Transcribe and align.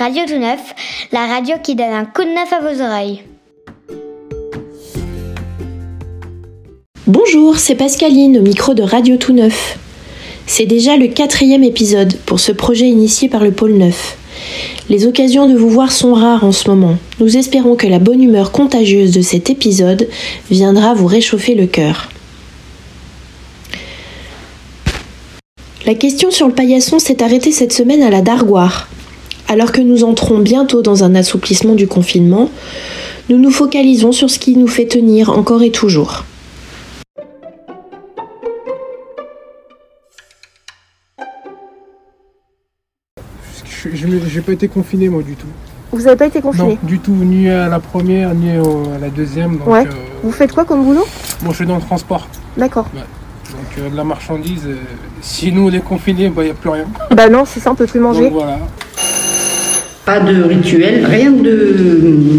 Radio 0.00 0.22
Tout 0.26 0.38
Neuf, 0.38 0.74
la 1.12 1.26
radio 1.26 1.56
qui 1.62 1.74
donne 1.74 1.92
un 1.92 2.06
coup 2.06 2.24
de 2.24 2.30
neuf 2.30 2.50
à 2.54 2.60
vos 2.60 2.82
oreilles. 2.82 3.22
Bonjour, 7.06 7.58
c'est 7.58 7.74
Pascaline 7.74 8.38
au 8.38 8.40
micro 8.40 8.72
de 8.72 8.82
Radio 8.82 9.18
Tout 9.18 9.34
Neuf. 9.34 9.78
C'est 10.46 10.64
déjà 10.64 10.96
le 10.96 11.08
quatrième 11.08 11.64
épisode 11.64 12.16
pour 12.24 12.40
ce 12.40 12.50
projet 12.50 12.88
initié 12.88 13.28
par 13.28 13.44
le 13.44 13.50
Pôle 13.50 13.74
Neuf. 13.74 14.16
Les 14.88 15.06
occasions 15.06 15.46
de 15.46 15.54
vous 15.54 15.68
voir 15.68 15.92
sont 15.92 16.14
rares 16.14 16.44
en 16.44 16.52
ce 16.52 16.70
moment. 16.70 16.96
Nous 17.18 17.36
espérons 17.36 17.76
que 17.76 17.86
la 17.86 17.98
bonne 17.98 18.22
humeur 18.22 18.52
contagieuse 18.52 19.12
de 19.12 19.20
cet 19.20 19.50
épisode 19.50 20.08
viendra 20.50 20.94
vous 20.94 21.08
réchauffer 21.08 21.54
le 21.54 21.66
cœur. 21.66 22.08
La 25.84 25.94
question 25.94 26.30
sur 26.30 26.48
le 26.48 26.54
paillasson 26.54 26.98
s'est 26.98 27.22
arrêtée 27.22 27.52
cette 27.52 27.74
semaine 27.74 28.02
à 28.02 28.08
la 28.08 28.22
Dargoire. 28.22 28.88
Alors 29.50 29.72
que 29.72 29.80
nous 29.80 30.04
entrons 30.04 30.38
bientôt 30.38 30.80
dans 30.80 31.02
un 31.02 31.16
assouplissement 31.16 31.74
du 31.74 31.88
confinement, 31.88 32.48
nous 33.28 33.36
nous 33.36 33.50
focalisons 33.50 34.12
sur 34.12 34.30
ce 34.30 34.38
qui 34.38 34.56
nous 34.56 34.68
fait 34.68 34.86
tenir 34.86 35.30
encore 35.30 35.64
et 35.64 35.72
toujours. 35.72 36.24
Je 43.92 44.06
n'ai 44.06 44.40
pas 44.40 44.52
été 44.52 44.68
confiné 44.68 45.08
moi 45.08 45.24
du 45.24 45.34
tout. 45.34 45.48
Vous 45.90 46.02
n'avez 46.02 46.16
pas 46.16 46.26
été 46.26 46.40
confiné 46.40 46.78
Non, 46.80 46.88
du 46.88 47.00
tout, 47.00 47.10
ni 47.10 47.50
à 47.50 47.68
la 47.68 47.80
première, 47.80 48.32
ni 48.36 48.50
à 48.50 48.98
la 49.00 49.08
deuxième. 49.08 49.56
Donc, 49.56 49.66
ouais. 49.66 49.84
euh, 49.84 49.90
Vous 50.22 50.30
faites 50.30 50.52
quoi 50.52 50.64
comme 50.64 50.84
boulot 50.84 51.04
Moi 51.42 51.50
je 51.50 51.56
suis 51.56 51.66
dans 51.66 51.74
le 51.74 51.82
transport. 51.82 52.28
D'accord. 52.56 52.86
Ouais. 52.94 53.00
Donc 53.00 53.78
euh, 53.78 53.90
de 53.90 53.96
la 53.96 54.04
marchandise, 54.04 54.62
euh, 54.66 54.76
si 55.20 55.50
nous 55.50 55.70
on 55.70 55.72
est 55.72 55.80
confinés, 55.80 56.26
il 56.26 56.30
bah, 56.30 56.44
n'y 56.44 56.50
a 56.50 56.54
plus 56.54 56.70
rien. 56.70 56.86
Bah 57.10 57.28
non, 57.28 57.44
c'est 57.44 57.58
ça, 57.58 57.72
on 57.72 57.74
peut 57.74 57.88
plus 57.88 57.98
manger. 57.98 58.30
Donc 58.30 58.34
voilà. 58.34 58.60
Pas 60.06 60.18
de 60.18 60.42
rituel, 60.42 61.06
rien 61.08 61.30
de, 61.30 61.76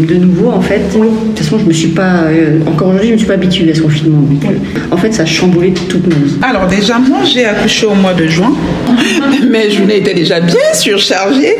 de 0.08 0.14
nouveau 0.16 0.50
en 0.50 0.60
fait. 0.60 0.80
De 0.92 0.98
toute 0.98 1.38
façon, 1.38 1.58
je 1.58 1.64
me 1.64 1.72
suis 1.72 1.88
pas, 1.88 2.24
euh, 2.26 2.58
encore 2.66 2.88
aujourd'hui, 2.88 3.08
je 3.08 3.12
me 3.12 3.18
suis 3.18 3.26
pas 3.26 3.34
habituée 3.34 3.70
à 3.70 3.74
ce 3.74 3.80
confinement. 3.80 4.20
Donc, 4.20 4.44
euh, 4.44 4.78
en 4.90 4.96
fait, 4.96 5.12
ça 5.12 5.22
a 5.22 5.26
chamboulé 5.26 5.72
toute 5.72 6.06
ma 6.06 6.14
vie. 6.14 6.34
Alors 6.42 6.66
déjà, 6.66 6.98
moi 6.98 7.20
j'ai 7.24 7.44
accouché 7.44 7.86
au 7.86 7.94
mois 7.94 8.14
de 8.14 8.26
juin. 8.26 8.52
Mes 9.48 9.70
journées 9.70 9.98
étaient 9.98 10.14
déjà 10.14 10.40
bien 10.40 10.74
surchargées. 10.74 11.56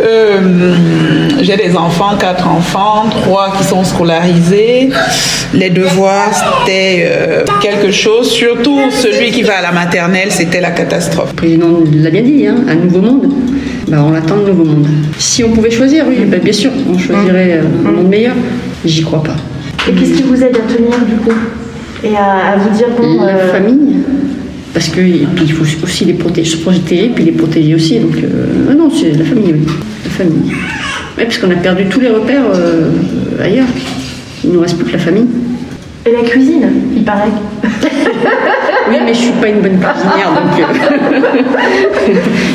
Euh, 0.00 0.74
j'ai 1.42 1.56
des 1.56 1.76
enfants, 1.76 2.16
quatre 2.18 2.48
enfants, 2.48 3.06
trois 3.10 3.54
qui 3.58 3.64
sont 3.64 3.84
scolarisés. 3.84 4.90
Les 5.52 5.70
devoirs, 5.70 6.30
c'était 6.32 7.06
euh, 7.10 7.44
quelque 7.60 7.90
chose. 7.90 8.30
Surtout 8.30 8.78
celui 8.90 9.30
qui 9.32 9.42
va 9.42 9.58
à 9.58 9.62
la 9.62 9.72
maternelle, 9.72 10.30
c'était 10.30 10.60
la 10.60 10.70
catastrophe. 10.70 11.30
Le 11.30 11.36
président 11.36 11.80
l'a 11.92 12.10
bien 12.10 12.22
dit, 12.22 12.46
hein, 12.46 12.56
un 12.68 12.74
nouveau 12.76 13.00
monde. 13.00 13.32
Bah, 13.88 14.04
on 14.06 14.14
attend 14.14 14.36
le 14.36 14.46
nouveau 14.52 14.64
monde. 14.64 14.86
Si 15.18 15.42
on 15.44 15.50
pouvait 15.50 15.70
choisir, 15.70 16.04
oui, 16.08 16.24
bah, 16.26 16.38
bien 16.38 16.52
sûr, 16.52 16.70
on 16.88 16.98
choisirait 16.98 17.60
euh, 17.60 17.88
un 17.88 17.92
monde 17.92 18.08
meilleur. 18.08 18.34
J'y 18.84 19.02
crois 19.02 19.22
pas. 19.22 19.36
Et 19.88 19.92
qu'est-ce 19.92 20.12
qui 20.12 20.22
vous 20.22 20.42
aide 20.42 20.56
à 20.56 20.72
tenir 20.72 20.98
du 21.04 21.16
coup 21.16 21.36
Et 22.04 22.16
à, 22.16 22.52
à 22.52 22.56
vous 22.56 22.76
dire 22.76 22.88
bon. 22.96 23.24
La 23.24 23.34
euh, 23.34 23.52
famille, 23.52 23.96
parce 24.72 24.88
que 24.88 25.00
et 25.00 25.26
puis 25.34 25.44
il 25.44 25.52
faut 25.52 25.64
aussi 25.84 26.04
les 26.04 26.14
protéger, 26.14 26.50
se 26.50 26.56
protéger, 26.58 27.10
puis 27.14 27.24
les 27.24 27.32
protéger 27.32 27.74
aussi. 27.74 27.98
Donc 27.98 28.16
euh, 28.16 28.68
ah 28.70 28.74
non, 28.74 28.90
c'est 28.90 29.10
la 29.10 29.24
famille, 29.24 29.52
oui, 29.52 29.66
la 30.04 30.10
famille. 30.10 30.52
Oui, 31.18 31.24
parce 31.24 31.38
qu'on 31.38 31.50
a 31.50 31.56
perdu 31.56 31.84
tous 31.86 32.00
les 32.00 32.08
repères 32.08 32.44
euh, 32.54 32.90
ailleurs. 33.42 33.66
Il 34.44 34.52
nous 34.52 34.60
reste 34.60 34.76
plus 34.76 34.86
que 34.86 34.92
la 34.92 34.98
famille. 34.98 35.26
Et 36.06 36.12
la 36.12 36.28
cuisine, 36.28 36.68
il 36.96 37.04
paraît. 37.04 37.28
Oui, 38.92 38.98
mais 39.06 39.14
je 39.14 39.20
suis 39.20 39.32
pas 39.32 39.48
une 39.48 39.62
bonne 39.62 39.80
cuisinière, 39.80 40.32
donc 40.34 40.60
euh, 40.60 42.10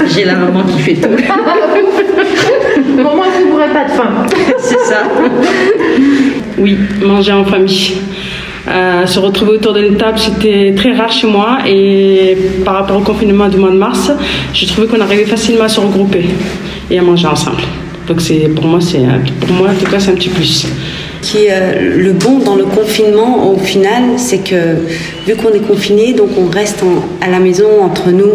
j'ai 0.07 0.23
la 0.23 0.35
maman 0.35 0.61
qui 0.63 0.79
fait 0.79 0.93
tout. 0.93 1.09
Pour 3.01 3.15
moi, 3.15 3.25
vous 3.33 3.49
n'aurez 3.49 3.69
pas 3.73 3.85
de 3.85 3.89
faim. 3.89 4.09
C'est 4.59 4.79
ça. 4.79 5.01
Oui, 6.59 6.77
manger 7.01 7.31
en 7.33 7.43
famille. 7.43 7.93
Euh, 8.67 9.07
se 9.07 9.17
retrouver 9.17 9.53
autour 9.53 9.73
d'une 9.73 9.97
table, 9.97 10.19
c'était 10.19 10.75
très 10.77 10.93
rare 10.93 11.11
chez 11.11 11.25
moi 11.25 11.59
et 11.65 12.37
par 12.63 12.75
rapport 12.75 12.97
au 12.97 13.01
confinement 13.01 13.47
du 13.47 13.57
mois 13.57 13.71
de 13.71 13.77
mars, 13.77 14.11
j'ai 14.53 14.67
trouvé 14.67 14.85
qu'on 14.85 15.01
arrivait 15.01 15.25
facilement 15.25 15.63
à 15.63 15.69
se 15.69 15.79
regrouper 15.79 16.25
et 16.91 16.99
à 16.99 17.01
manger 17.01 17.27
ensemble. 17.27 17.63
Donc 18.07 18.21
c'est 18.21 18.49
pour 18.53 18.65
moi, 18.65 18.79
c'est 18.79 19.01
pour 19.39 19.51
moi 19.53 19.69
en 19.69 19.73
tout 19.73 19.89
cas 19.89 19.99
c'est 19.99 20.11
un 20.11 20.15
petit 20.15 20.29
plus. 20.29 20.67
Qui 21.21 21.45
est 21.45 21.51
euh, 21.51 21.97
le 21.97 22.11
bon 22.13 22.39
dans 22.39 22.55
le 22.55 22.65
confinement 22.65 23.51
au 23.51 23.57
final, 23.57 24.03
c'est 24.17 24.39
que 24.39 24.55
vu 25.25 25.35
qu'on 25.35 25.49
est 25.53 25.67
confiné, 25.67 26.13
donc 26.13 26.29
on 26.37 26.49
reste 26.49 26.83
en- 26.83 27.25
à 27.25 27.29
la 27.29 27.39
maison 27.39 27.65
entre 27.83 28.09
nous, 28.11 28.31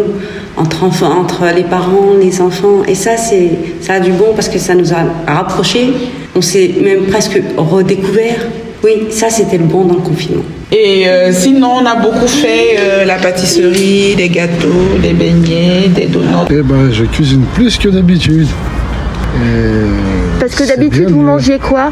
entre 0.57 0.83
enfants, 0.83 1.11
entre 1.19 1.45
les 1.55 1.63
parents, 1.63 2.11
les 2.21 2.41
enfants, 2.41 2.83
et 2.87 2.95
ça 2.95 3.17
c'est 3.17 3.49
ça 3.81 3.93
a 3.93 3.99
du 3.99 4.11
bon 4.11 4.33
parce 4.35 4.49
que 4.49 4.59
ça 4.59 4.75
nous 4.75 4.91
a 4.93 5.03
rapprochés. 5.27 5.93
On 6.35 6.41
s'est 6.41 6.71
même 6.83 7.03
presque 7.05 7.39
redécouvert. 7.57 8.39
Oui, 8.83 9.07
ça 9.11 9.29
c'était 9.29 9.57
le 9.57 9.63
bon 9.65 9.85
dans 9.85 9.93
le 9.95 10.01
confinement. 10.01 10.43
Et 10.71 11.07
euh, 11.07 11.31
sinon, 11.31 11.69
on 11.81 11.85
a 11.85 11.95
beaucoup 11.95 12.27
fait 12.27 12.75
euh, 12.79 13.05
la 13.05 13.15
pâtisserie, 13.15 14.15
des 14.17 14.27
gâteaux, 14.29 14.97
des 15.01 15.13
beignets, 15.13 15.87
des 15.95 16.07
donuts. 16.07 16.25
Eh 16.49 16.61
ben, 16.63 16.91
je 16.91 17.05
cuisine 17.05 17.43
plus 17.53 17.77
que 17.77 17.87
d'habitude. 17.89 18.47
Parce 20.39 20.55
que 20.55 20.67
d'habitude, 20.67 21.09
vous 21.11 21.21
mangez 21.21 21.59
quoi? 21.59 21.91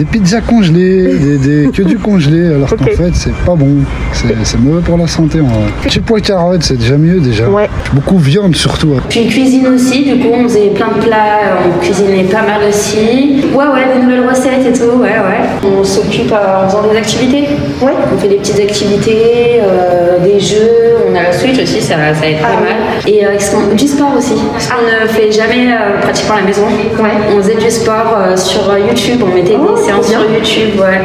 Des 0.00 0.06
pizzas 0.06 0.40
congelées, 0.40 1.08
des, 1.18 1.36
des- 1.36 1.70
que 1.74 1.82
du 1.82 1.98
congelé, 1.98 2.54
alors 2.54 2.70
qu'en 2.70 2.86
fait, 2.86 3.10
c'est 3.12 3.34
pas 3.44 3.54
bon. 3.54 3.68
C'est 4.14 4.58
mauvais 4.58 4.80
pour 4.80 4.96
la 4.96 5.06
santé, 5.06 5.42
en 5.42 5.44
vrai. 5.44 5.70
Petit 5.82 6.00
pois 6.00 6.20
carottes, 6.20 6.62
c'est 6.62 6.78
déjà 6.78 6.96
mieux, 6.96 7.20
déjà. 7.20 7.46
Ouais. 7.50 7.68
Beaucoup 7.92 8.14
de 8.14 8.22
viande, 8.22 8.56
surtout. 8.56 8.94
Puis 9.10 9.26
cuisine 9.26 9.66
aussi, 9.66 10.04
du 10.04 10.18
coup 10.22 10.28
on 10.32 10.44
faisait 10.44 10.68
plein 10.68 10.88
de 10.88 11.04
plats, 11.04 11.58
on 11.66 11.78
cuisinait 11.84 12.24
pas 12.24 12.40
mal 12.42 12.60
aussi. 12.66 13.42
Ouais 13.52 13.64
ouais, 13.66 13.94
des 13.94 14.00
nouvelles 14.02 14.26
recettes 14.26 14.64
et 14.66 14.72
tout, 14.72 14.96
ouais 15.02 15.08
ouais. 15.08 15.68
On 15.78 15.84
s'occupe 15.84 16.32
en 16.32 16.66
faisant 16.68 16.82
des 16.90 16.96
activités. 16.96 17.48
Ouais. 17.82 17.92
On 18.14 18.18
fait 18.18 18.28
des 18.28 18.36
petites 18.36 18.60
activités, 18.60 19.60
euh, 19.62 20.18
des 20.24 20.40
jeux, 20.40 20.96
on 21.10 21.14
a 21.14 21.22
la 21.24 21.32
Switch 21.32 21.60
aussi, 21.60 21.80
ça, 21.82 21.96
ça 22.14 22.26
aide 22.26 22.40
pas 22.40 22.48
mal. 22.48 22.76
Et 23.06 23.26
euh, 23.26 23.30
du 23.74 23.86
sport 23.86 24.12
aussi, 24.16 24.34
qu'on 24.34 25.04
ne 25.04 25.08
fait 25.08 25.30
jamais 25.32 25.72
euh, 25.72 26.00
pratiquement 26.00 26.36
à 26.36 26.40
la 26.40 26.46
maison. 26.46 26.62
Ouais. 27.00 27.10
On 27.36 27.42
faisait 27.42 27.56
du 27.56 27.70
sport 27.70 28.16
euh, 28.16 28.36
sur 28.36 28.62
YouTube, 28.78 29.20
on 29.22 29.34
mettait 29.34 29.56
des 29.56 29.89
séances 29.92 30.08
sur 30.08 30.20
YouTube, 30.30 30.80
ouais. 30.80 31.00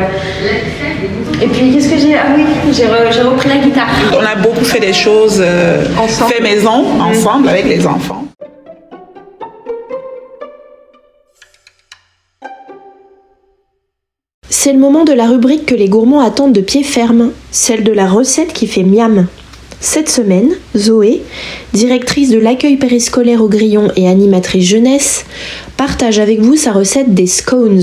Et 1.41 1.47
puis 1.47 1.73
qu'est-ce 1.73 1.89
que 1.89 1.97
j'ai? 1.97 2.15
Ah 2.15 2.27
oui, 2.35 2.43
j'ai 2.71 2.83
re- 2.85 3.11
j'ai 3.11 3.21
repris 3.21 3.49
la 3.49 3.57
guitare. 3.57 3.87
On 4.13 4.23
a 4.25 4.35
beaucoup 4.41 4.63
fait 4.63 4.79
des 4.79 4.93
choses 4.93 5.41
euh, 5.43 5.83
Ensemble. 5.97 6.31
fait 6.33 6.41
maison, 6.41 6.85
ensemble, 7.01 7.49
avec 7.49 7.65
les 7.65 7.85
enfants. 7.85 8.23
C'est 14.49 14.73
le 14.73 14.79
moment 14.79 15.03
de 15.03 15.13
la 15.13 15.27
rubrique 15.27 15.65
que 15.65 15.75
les 15.75 15.89
gourmands 15.89 16.21
attendent 16.21 16.53
de 16.53 16.61
pied 16.61 16.83
ferme, 16.83 17.31
celle 17.51 17.83
de 17.83 17.91
la 17.91 18.07
recette 18.07 18.53
qui 18.53 18.67
fait 18.67 18.83
miam. 18.83 19.27
Cette 19.79 20.09
semaine, 20.09 20.51
Zoé, 20.75 21.21
directrice 21.73 22.29
de 22.29 22.39
l'accueil 22.39 22.77
périscolaire 22.77 23.41
au 23.43 23.49
Grillon 23.49 23.89
et 23.95 24.07
animatrice 24.07 24.65
jeunesse, 24.67 25.25
partage 25.77 26.19
avec 26.19 26.39
vous 26.39 26.55
sa 26.55 26.71
recette 26.71 27.13
des 27.13 27.27
scones. 27.27 27.81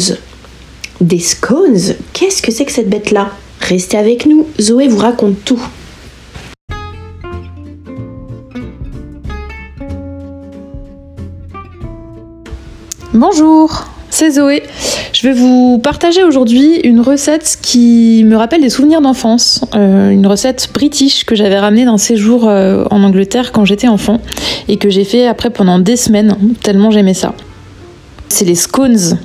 Des 1.03 1.19
scones 1.19 1.97
Qu'est-ce 2.13 2.43
que 2.43 2.53
c'est 2.53 2.65
que 2.65 2.71
cette 2.71 2.89
bête-là? 2.89 3.31
Restez 3.61 3.99
avec 3.99 4.25
nous, 4.25 4.47
Zoé 4.61 4.87
vous 4.87 4.99
raconte 4.99 5.45
tout. 5.45 5.61
Bonjour, 13.13 13.85
c'est 14.11 14.31
Zoé. 14.31 14.63
Je 15.13 15.27
vais 15.27 15.35
vous 15.35 15.81
partager 15.83 16.23
aujourd'hui 16.23 16.77
une 16.85 17.01
recette 17.01 17.59
qui 17.61 18.23
me 18.25 18.37
rappelle 18.37 18.61
des 18.61 18.71
souvenirs 18.71 19.01
d'enfance. 19.01 19.65
Euh, 19.75 20.11
une 20.11 20.29
recette 20.29 20.71
british 20.73 21.25
que 21.25 21.35
j'avais 21.35 21.59
ramenée 21.59 21.85
d'un 21.85 21.99
séjour 21.99 22.47
euh, 22.47 22.85
en 22.93 23.03
Angleterre 23.03 23.51
quand 23.51 23.65
j'étais 23.65 23.89
enfant 23.89 24.21
et 24.69 24.77
que 24.77 24.89
j'ai 24.89 25.05
fait 25.05 25.27
après 25.27 25.51
pendant 25.51 25.81
des 25.81 25.97
semaines, 25.97 26.37
tellement 26.63 26.93
j'aimais 26.93 27.15
ça. 27.15 27.35
C'est 28.29 28.45
les 28.45 28.55
scones. 28.55 29.19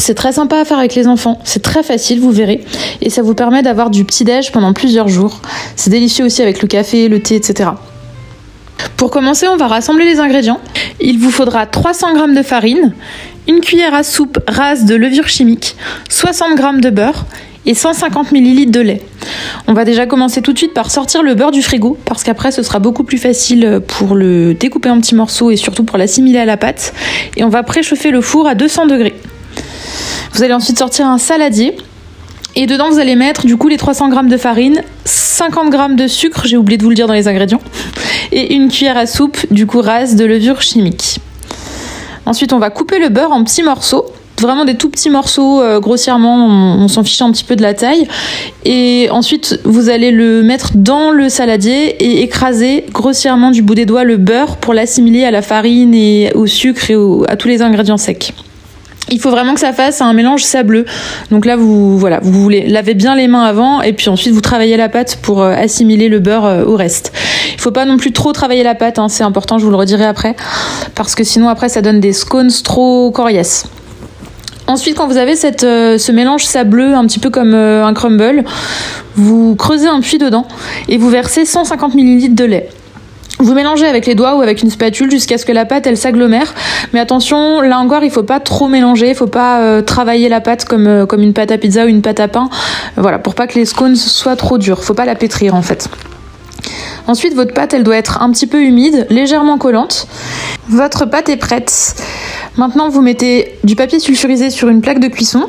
C'est 0.00 0.14
très 0.14 0.32
sympa 0.32 0.56
à 0.56 0.64
faire 0.64 0.78
avec 0.78 0.94
les 0.94 1.06
enfants, 1.06 1.38
c'est 1.44 1.60
très 1.60 1.82
facile, 1.82 2.20
vous 2.20 2.30
verrez, 2.30 2.64
et 3.02 3.10
ça 3.10 3.20
vous 3.20 3.34
permet 3.34 3.62
d'avoir 3.62 3.90
du 3.90 4.06
petit-déj 4.06 4.50
pendant 4.50 4.72
plusieurs 4.72 5.08
jours. 5.08 5.42
C'est 5.76 5.90
délicieux 5.90 6.24
aussi 6.24 6.40
avec 6.40 6.62
le 6.62 6.68
café, 6.68 7.08
le 7.08 7.20
thé, 7.20 7.36
etc. 7.36 7.68
Pour 8.96 9.10
commencer, 9.10 9.46
on 9.46 9.58
va 9.58 9.66
rassembler 9.66 10.06
les 10.06 10.18
ingrédients. 10.18 10.58
Il 11.00 11.18
vous 11.18 11.30
faudra 11.30 11.66
300 11.66 12.16
g 12.16 12.34
de 12.34 12.42
farine, 12.42 12.94
une 13.46 13.60
cuillère 13.60 13.92
à 13.92 14.02
soupe 14.02 14.38
rase 14.48 14.86
de 14.86 14.94
levure 14.94 15.28
chimique, 15.28 15.76
60 16.08 16.56
g 16.56 16.80
de 16.80 16.88
beurre 16.88 17.26
et 17.66 17.74
150 17.74 18.32
ml 18.32 18.70
de 18.70 18.80
lait. 18.80 19.02
On 19.66 19.74
va 19.74 19.84
déjà 19.84 20.06
commencer 20.06 20.40
tout 20.40 20.54
de 20.54 20.58
suite 20.58 20.72
par 20.72 20.90
sortir 20.90 21.22
le 21.22 21.34
beurre 21.34 21.50
du 21.50 21.60
frigo 21.60 21.98
parce 22.06 22.24
qu'après 22.24 22.52
ce 22.52 22.62
sera 22.62 22.78
beaucoup 22.78 23.04
plus 23.04 23.18
facile 23.18 23.82
pour 23.86 24.14
le 24.14 24.54
découper 24.54 24.88
en 24.88 24.98
petits 24.98 25.14
morceaux 25.14 25.50
et 25.50 25.56
surtout 25.56 25.84
pour 25.84 25.98
l'assimiler 25.98 26.38
à 26.38 26.46
la 26.46 26.56
pâte. 26.56 26.94
Et 27.36 27.44
on 27.44 27.50
va 27.50 27.62
préchauffer 27.62 28.10
le 28.10 28.22
four 28.22 28.48
à 28.48 28.54
200 28.54 28.86
degrés. 28.86 29.14
Vous 30.32 30.42
allez 30.42 30.54
ensuite 30.54 30.78
sortir 30.78 31.06
un 31.06 31.18
saladier 31.18 31.76
et 32.56 32.66
dedans, 32.66 32.90
vous 32.90 32.98
allez 32.98 33.14
mettre 33.14 33.46
du 33.46 33.56
coup 33.56 33.68
les 33.68 33.76
300 33.76 34.10
g 34.10 34.28
de 34.28 34.36
farine, 34.36 34.82
50 35.04 35.72
g 35.72 35.78
de 35.94 36.08
sucre, 36.08 36.42
j'ai 36.46 36.56
oublié 36.56 36.78
de 36.78 36.82
vous 36.82 36.88
le 36.88 36.96
dire 36.96 37.06
dans 37.06 37.14
les 37.14 37.28
ingrédients, 37.28 37.60
et 38.32 38.54
une 38.54 38.68
cuillère 38.68 38.96
à 38.96 39.06
soupe 39.06 39.38
du 39.52 39.66
coup 39.66 39.80
rase 39.80 40.16
de 40.16 40.24
levure 40.24 40.60
chimique. 40.60 41.20
Ensuite, 42.26 42.52
on 42.52 42.58
va 42.58 42.70
couper 42.70 42.98
le 42.98 43.08
beurre 43.08 43.32
en 43.32 43.44
petits 43.44 43.62
morceaux 43.62 44.04
vraiment 44.40 44.64
des 44.64 44.74
tout 44.74 44.88
petits 44.88 45.10
morceaux 45.10 45.60
euh, 45.60 45.80
grossièrement, 45.80 46.46
on, 46.46 46.88
s'en 46.88 47.04
fiche 47.04 47.20
un 47.22 47.30
petit 47.30 47.44
peu 47.44 47.56
de 47.56 47.62
la 47.62 47.74
taille. 47.74 48.08
Et 48.64 49.08
ensuite, 49.10 49.60
vous 49.64 49.90
allez 49.90 50.10
le 50.10 50.42
mettre 50.42 50.72
dans 50.74 51.10
le 51.10 51.28
saladier 51.28 51.96
et 52.02 52.22
écraser 52.22 52.86
grossièrement 52.90 53.50
du 53.50 53.62
bout 53.62 53.74
des 53.74 53.86
doigts 53.86 54.04
le 54.04 54.16
beurre 54.16 54.56
pour 54.56 54.74
l'assimiler 54.74 55.24
à 55.24 55.30
la 55.30 55.42
farine 55.42 55.94
et 55.94 56.32
au 56.34 56.46
sucre 56.46 56.90
et 56.90 56.96
à 57.28 57.36
tous 57.36 57.48
les 57.48 57.62
ingrédients 57.62 57.98
secs. 57.98 58.32
Il 59.10 59.20
faut 59.20 59.30
vraiment 59.30 59.54
que 59.54 59.60
ça 59.60 59.72
fasse 59.72 60.00
un 60.00 60.12
mélange 60.12 60.44
sableux. 60.44 60.84
Donc 61.30 61.44
là, 61.44 61.56
vous 61.56 61.98
voilà, 61.98 62.20
vous 62.22 62.48
laver 62.48 62.94
bien 62.94 63.16
les 63.16 63.26
mains 63.26 63.42
avant 63.42 63.82
et 63.82 63.92
puis 63.92 64.08
ensuite 64.08 64.32
vous 64.32 64.40
travaillez 64.40 64.76
la 64.76 64.88
pâte 64.88 65.18
pour 65.20 65.42
euh, 65.42 65.52
assimiler 65.52 66.08
le 66.08 66.20
beurre 66.20 66.44
euh, 66.44 66.64
au 66.64 66.76
reste. 66.76 67.12
Il 67.54 67.60
faut 67.60 67.72
pas 67.72 67.84
non 67.84 67.96
plus 67.96 68.12
trop 68.12 68.32
travailler 68.32 68.62
la 68.62 68.76
pâte, 68.76 68.98
hein, 68.98 69.08
c'est 69.08 69.24
important, 69.24 69.58
je 69.58 69.64
vous 69.64 69.70
le 69.70 69.76
redirai 69.76 70.04
après, 70.04 70.36
parce 70.94 71.14
que 71.14 71.24
sinon 71.24 71.48
après 71.48 71.68
ça 71.68 71.82
donne 71.82 72.00
des 72.00 72.12
scones 72.12 72.50
trop 72.64 73.10
coriaces. 73.10 73.66
Ensuite, 74.66 74.96
quand 74.96 75.08
vous 75.08 75.16
avez 75.16 75.34
euh, 75.64 75.98
ce 75.98 76.12
mélange 76.12 76.44
sableux, 76.44 76.94
un 76.94 77.04
petit 77.06 77.18
peu 77.18 77.30
comme 77.30 77.54
un 77.54 77.92
crumble, 77.92 78.44
vous 79.16 79.56
creusez 79.56 79.88
un 79.88 80.00
puits 80.00 80.18
dedans 80.18 80.46
et 80.88 80.96
vous 80.96 81.10
versez 81.10 81.44
150 81.44 81.94
ml 81.96 82.34
de 82.34 82.44
lait. 82.44 82.68
Vous 83.40 83.54
mélangez 83.54 83.86
avec 83.86 84.04
les 84.04 84.14
doigts 84.14 84.36
ou 84.36 84.42
avec 84.42 84.62
une 84.62 84.70
spatule 84.70 85.10
jusqu'à 85.10 85.38
ce 85.38 85.46
que 85.46 85.52
la 85.52 85.64
pâte 85.64 85.86
elle 85.86 85.96
s'agglomère. 85.96 86.54
Mais 86.92 87.00
attention, 87.00 87.62
là 87.62 87.78
encore, 87.78 88.04
il 88.04 88.10
faut 88.10 88.22
pas 88.22 88.38
trop 88.38 88.68
mélanger, 88.68 89.08
il 89.08 89.14
faut 89.14 89.26
pas 89.26 89.60
euh, 89.60 89.82
travailler 89.82 90.28
la 90.28 90.42
pâte 90.42 90.66
comme, 90.66 90.86
euh, 90.86 91.06
comme 91.06 91.22
une 91.22 91.32
pâte 91.32 91.50
à 91.50 91.56
pizza 91.56 91.86
ou 91.86 91.88
une 91.88 92.02
pâte 92.02 92.20
à 92.20 92.28
pain. 92.28 92.50
Voilà, 92.96 93.18
pour 93.18 93.34
pas 93.34 93.46
que 93.46 93.58
les 93.58 93.64
scones 93.64 93.96
soient 93.96 94.36
trop 94.36 94.58
durs. 94.58 94.84
Faut 94.84 94.94
pas 94.94 95.06
la 95.06 95.14
pétrir 95.14 95.54
en 95.54 95.62
fait. 95.62 95.88
Ensuite, 97.06 97.34
votre 97.34 97.54
pâte, 97.54 97.72
elle 97.72 97.82
doit 97.82 97.96
être 97.96 98.22
un 98.22 98.30
petit 98.30 98.46
peu 98.46 98.62
humide, 98.62 99.06
légèrement 99.08 99.58
collante. 99.58 100.06
Votre 100.68 101.06
pâte 101.06 101.28
est 101.28 101.38
prête. 101.38 101.96
Maintenant, 102.56 102.88
vous 102.88 103.00
mettez 103.00 103.58
du 103.64 103.74
papier 103.74 104.00
sulfurisé 104.00 104.50
sur 104.50 104.68
une 104.68 104.82
plaque 104.82 105.00
de 105.00 105.08
cuisson 105.08 105.48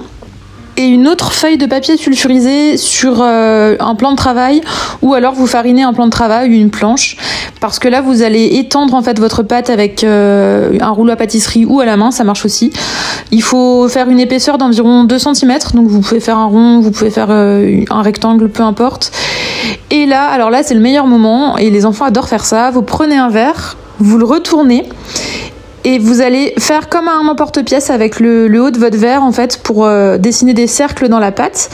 et 0.78 0.86
une 0.86 1.08
autre 1.08 1.34
feuille 1.34 1.58
de 1.58 1.66
papier 1.66 1.98
sulfurisé 1.98 2.78
sur 2.78 3.22
euh, 3.22 3.76
un 3.80 3.96
plan 3.96 4.12
de 4.12 4.16
travail 4.16 4.62
ou 5.02 5.14
alors 5.14 5.34
vous 5.34 5.48
farinez 5.48 5.84
un 5.84 5.94
plan 5.94 6.06
de 6.06 6.12
travail 6.12 6.50
ou 6.50 6.54
une 6.54 6.70
planche 6.70 7.18
parce 7.60 7.78
que 7.78 7.88
là 7.88 8.02
vous 8.02 8.22
allez 8.22 8.46
étendre 8.58 8.94
en 8.94 9.02
fait 9.02 9.20
votre 9.20 9.44
pâte 9.44 9.70
avec 9.70 10.04
euh, 10.04 10.78
un 10.80 10.90
rouleau 10.90 11.12
à 11.12 11.16
pâtisserie 11.16 11.66
ou 11.66 11.80
à 11.80 11.86
la 11.86 11.98
main 11.98 12.12
ça 12.12 12.24
marche 12.24 12.46
aussi. 12.46 12.72
Il 13.32 13.44
faut 13.44 13.88
faire 13.90 14.10
une 14.10 14.20
épaisseur 14.20 14.58
d'environ 14.58 15.04
2 15.04 15.20
cm 15.20 15.58
donc 15.74 15.88
vous 15.88 16.02
pouvez 16.02 16.20
faire 16.20 16.38
un 16.38 16.46
rond 16.46 16.80
vous 16.80 16.92
pouvez 16.92 17.12
faire 17.12 17.28
euh, 17.30 17.84
un 17.90 18.02
rectangle 18.02 18.50
peu 18.50 18.64
importe. 18.64 19.12
Et 19.90 20.06
là 20.06 20.26
alors 20.28 20.50
là 20.50 20.64
c'est 20.64 20.74
le 20.74 20.82
meilleur 20.82 21.06
moment 21.06 21.58
et 21.58 21.70
les 21.70 21.86
enfants 21.86 22.06
adorent 22.06 22.30
faire 22.30 22.46
ça. 22.46 22.72
Vous 22.72 22.82
prenez 22.82 23.18
un 23.18 23.30
verre 23.30 23.78
vous 24.00 24.18
le 24.18 24.26
retournez 24.26 24.90
et 25.84 25.98
vous 26.00 26.22
allez 26.22 26.54
faire 26.60 26.90
comme 26.90 27.08
un 27.08 27.28
emporte-pièce 27.28 27.90
avec 27.90 28.20
le, 28.20 28.48
haut 28.62 28.72
de 28.72 28.78
votre 28.78 28.98
verre 28.98 29.24
en 29.24 29.32
fait 29.32 29.60
pour 29.64 29.86
euh, 29.86 30.18
dessiner 30.18 30.54
des 30.54 30.68
cercles 30.68 31.08
dans 31.10 31.20
la 31.20 31.32
pâte 31.32 31.70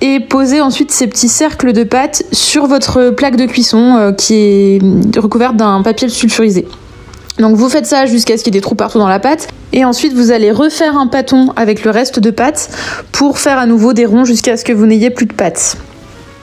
et 0.00 0.20
poser 0.20 0.60
ensuite 0.60 0.92
ces 0.92 1.06
petits 1.06 1.28
cercles 1.28 1.72
de 1.72 1.84
pâte 1.84 2.22
sur 2.32 2.66
votre 2.66 3.10
plaque 3.10 3.36
de 3.36 3.46
cuisson 3.46 3.96
euh, 3.96 4.12
qui 4.12 4.34
est 4.34 5.18
recouverte 5.18 5.56
d'un 5.56 5.82
papier 5.82 6.08
sulfurisé. 6.08 6.66
Donc 7.38 7.56
vous 7.56 7.68
faites 7.68 7.86
ça 7.86 8.06
jusqu'à 8.06 8.36
ce 8.36 8.42
qu'il 8.42 8.54
y 8.54 8.56
ait 8.56 8.60
des 8.60 8.62
trous 8.62 8.74
partout 8.74 8.98
dans 8.98 9.08
la 9.08 9.20
pâte 9.20 9.48
et 9.72 9.84
ensuite 9.84 10.12
vous 10.12 10.30
allez 10.30 10.50
refaire 10.50 10.96
un 10.96 11.06
pâton 11.06 11.52
avec 11.56 11.84
le 11.84 11.90
reste 11.90 12.18
de 12.18 12.30
pâte 12.30 12.70
pour 13.12 13.38
faire 13.38 13.58
à 13.58 13.66
nouveau 13.66 13.92
des 13.92 14.06
ronds 14.06 14.24
jusqu'à 14.24 14.56
ce 14.56 14.64
que 14.64 14.72
vous 14.72 14.86
n'ayez 14.86 15.10
plus 15.10 15.26
de 15.26 15.32
pâte. 15.32 15.76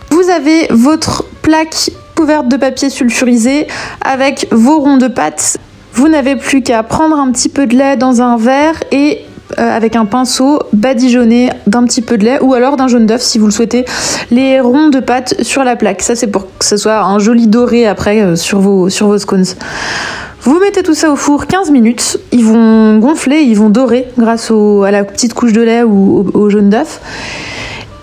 Vous 0.10 0.30
avez 0.30 0.68
votre 0.70 1.26
plaque 1.42 1.92
couverte 2.16 2.48
de 2.48 2.56
papier 2.56 2.90
sulfurisé 2.90 3.68
avec 4.02 4.48
vos 4.52 4.80
ronds 4.80 4.98
de 4.98 5.08
pâte 5.08 5.58
vous 5.96 6.10
n'avez 6.10 6.36
plus 6.36 6.62
qu'à 6.62 6.84
prendre 6.84 7.18
un 7.18 7.32
petit 7.32 7.48
peu 7.48 7.68
de 7.68 7.76
lait 7.76 7.96
dans 7.96 8.22
un 8.22 8.36
verre 8.36 8.76
et 8.92 9.22
euh, 9.58 9.76
avec 9.76 9.96
un 9.96 10.06
pinceau 10.06 10.60
badigeonner 10.74 11.52
d'un 11.68 11.86
petit 11.86 12.02
peu 12.02 12.18
de 12.18 12.26
lait 12.26 12.40
ou 12.42 12.54
alors 12.54 12.76
d'un 12.76 12.90
jaune 12.90 13.06
d'œuf 13.06 13.22
si 13.22 13.40
vous 13.40 13.46
le 13.46 13.52
souhaitez 13.52 13.86
les 14.30 14.60
ronds 14.60 14.90
de 14.90 15.00
pâte 15.00 15.42
sur 15.42 15.64
la 15.64 15.78
plaque. 15.78 16.02
Ça 16.02 16.16
c'est 16.16 16.28
pour 16.28 16.48
que 16.58 16.66
ce 16.66 16.76
soit 16.76 17.00
un 17.00 17.18
joli 17.20 17.48
doré 17.48 17.88
après 17.88 18.22
euh, 18.22 18.36
sur, 18.36 18.60
vos, 18.60 18.90
sur 18.90 19.08
vos 19.08 19.18
scones. 19.18 19.46
Vous 20.42 20.60
mettez 20.60 20.84
tout 20.84 20.94
ça 20.94 21.10
au 21.10 21.16
four 21.16 21.48
15 21.48 21.72
minutes, 21.72 22.20
ils 22.34 22.44
vont 22.44 22.98
gonfler, 23.00 23.42
ils 23.42 23.56
vont 23.56 23.70
dorer 23.70 24.08
grâce 24.18 24.52
à 24.52 24.92
la 24.92 25.06
petite 25.06 25.34
couche 25.34 25.54
de 25.54 25.62
lait 25.62 25.84
ou 25.84 26.28
au, 26.34 26.40
au 26.40 26.50
jaune 26.50 26.70
d'œuf. 26.70 27.00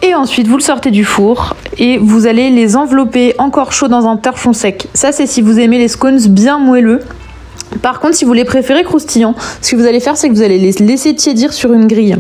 Et 0.00 0.14
ensuite, 0.16 0.48
vous 0.48 0.56
le 0.56 0.62
sortez 0.62 0.90
du 0.90 1.04
four 1.04 1.54
et 1.78 1.98
vous 1.98 2.26
allez 2.26 2.50
les 2.50 2.74
envelopper 2.74 3.34
encore 3.38 3.72
chaud 3.72 3.86
dans 3.86 4.06
un 4.08 4.16
torchon 4.16 4.52
sec. 4.52 4.88
Ça, 4.94 5.12
c'est 5.12 5.26
si 5.26 5.42
vous 5.42 5.60
aimez 5.60 5.78
les 5.78 5.86
scones 5.86 6.18
bien 6.28 6.58
moelleux. 6.58 7.00
Par 7.80 8.00
contre, 8.00 8.14
si 8.14 8.24
vous 8.24 8.32
les 8.32 8.44
préférez 8.44 8.84
croustillants, 8.84 9.34
ce 9.60 9.70
que 9.70 9.76
vous 9.76 9.86
allez 9.86 10.00
faire, 10.00 10.16
c'est 10.16 10.28
que 10.28 10.34
vous 10.34 10.42
allez 10.42 10.58
les 10.58 10.72
laisser 10.72 11.14
tiédir 11.14 11.52
sur 11.52 11.72
une 11.72 11.86
grille. 11.86 12.16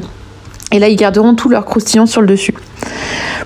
Et 0.72 0.78
là, 0.78 0.88
ils 0.88 0.96
garderont 0.96 1.34
tout 1.34 1.48
leur 1.48 1.64
croustillant 1.64 2.06
sur 2.06 2.20
le 2.20 2.26
dessus. 2.26 2.54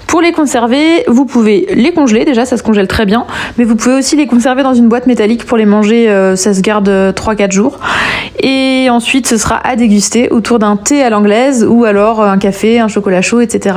Pour 0.07 0.21
les 0.21 0.33
conserver, 0.33 1.05
vous 1.09 1.27
pouvez 1.27 1.67
les 1.75 1.93
congeler, 1.93 2.25
déjà 2.25 2.47
ça 2.47 2.57
se 2.57 2.63
congèle 2.63 2.87
très 2.87 3.07
bien, 3.07 3.27
mais 3.59 3.65
vous 3.65 3.75
pouvez 3.75 3.97
aussi 3.97 4.17
les 4.17 4.27
conserver 4.27 4.63
dans 4.63 4.73
une 4.73 4.89
boîte 4.89 5.07
métallique 5.07 5.45
pour 5.45 5.57
les 5.57 5.67
manger, 5.67 6.09
euh, 6.09 6.37
ça 6.37 6.55
se 6.55 6.61
garde 6.61 6.89
3-4 6.89 7.51
jours. 7.51 7.79
Et 8.41 8.89
ensuite, 8.91 9.27
ce 9.27 9.37
sera 9.37 9.57
à 9.67 9.77
déguster 9.77 10.29
autour 10.31 10.59
d'un 10.59 10.77
thé 10.77 11.03
à 11.03 11.11
l'anglaise 11.11 11.67
ou 11.69 11.85
alors 11.85 12.23
un 12.23 12.39
café, 12.39 12.79
un 12.79 12.89
chocolat 12.89 13.21
chaud, 13.21 13.41
etc. 13.41 13.77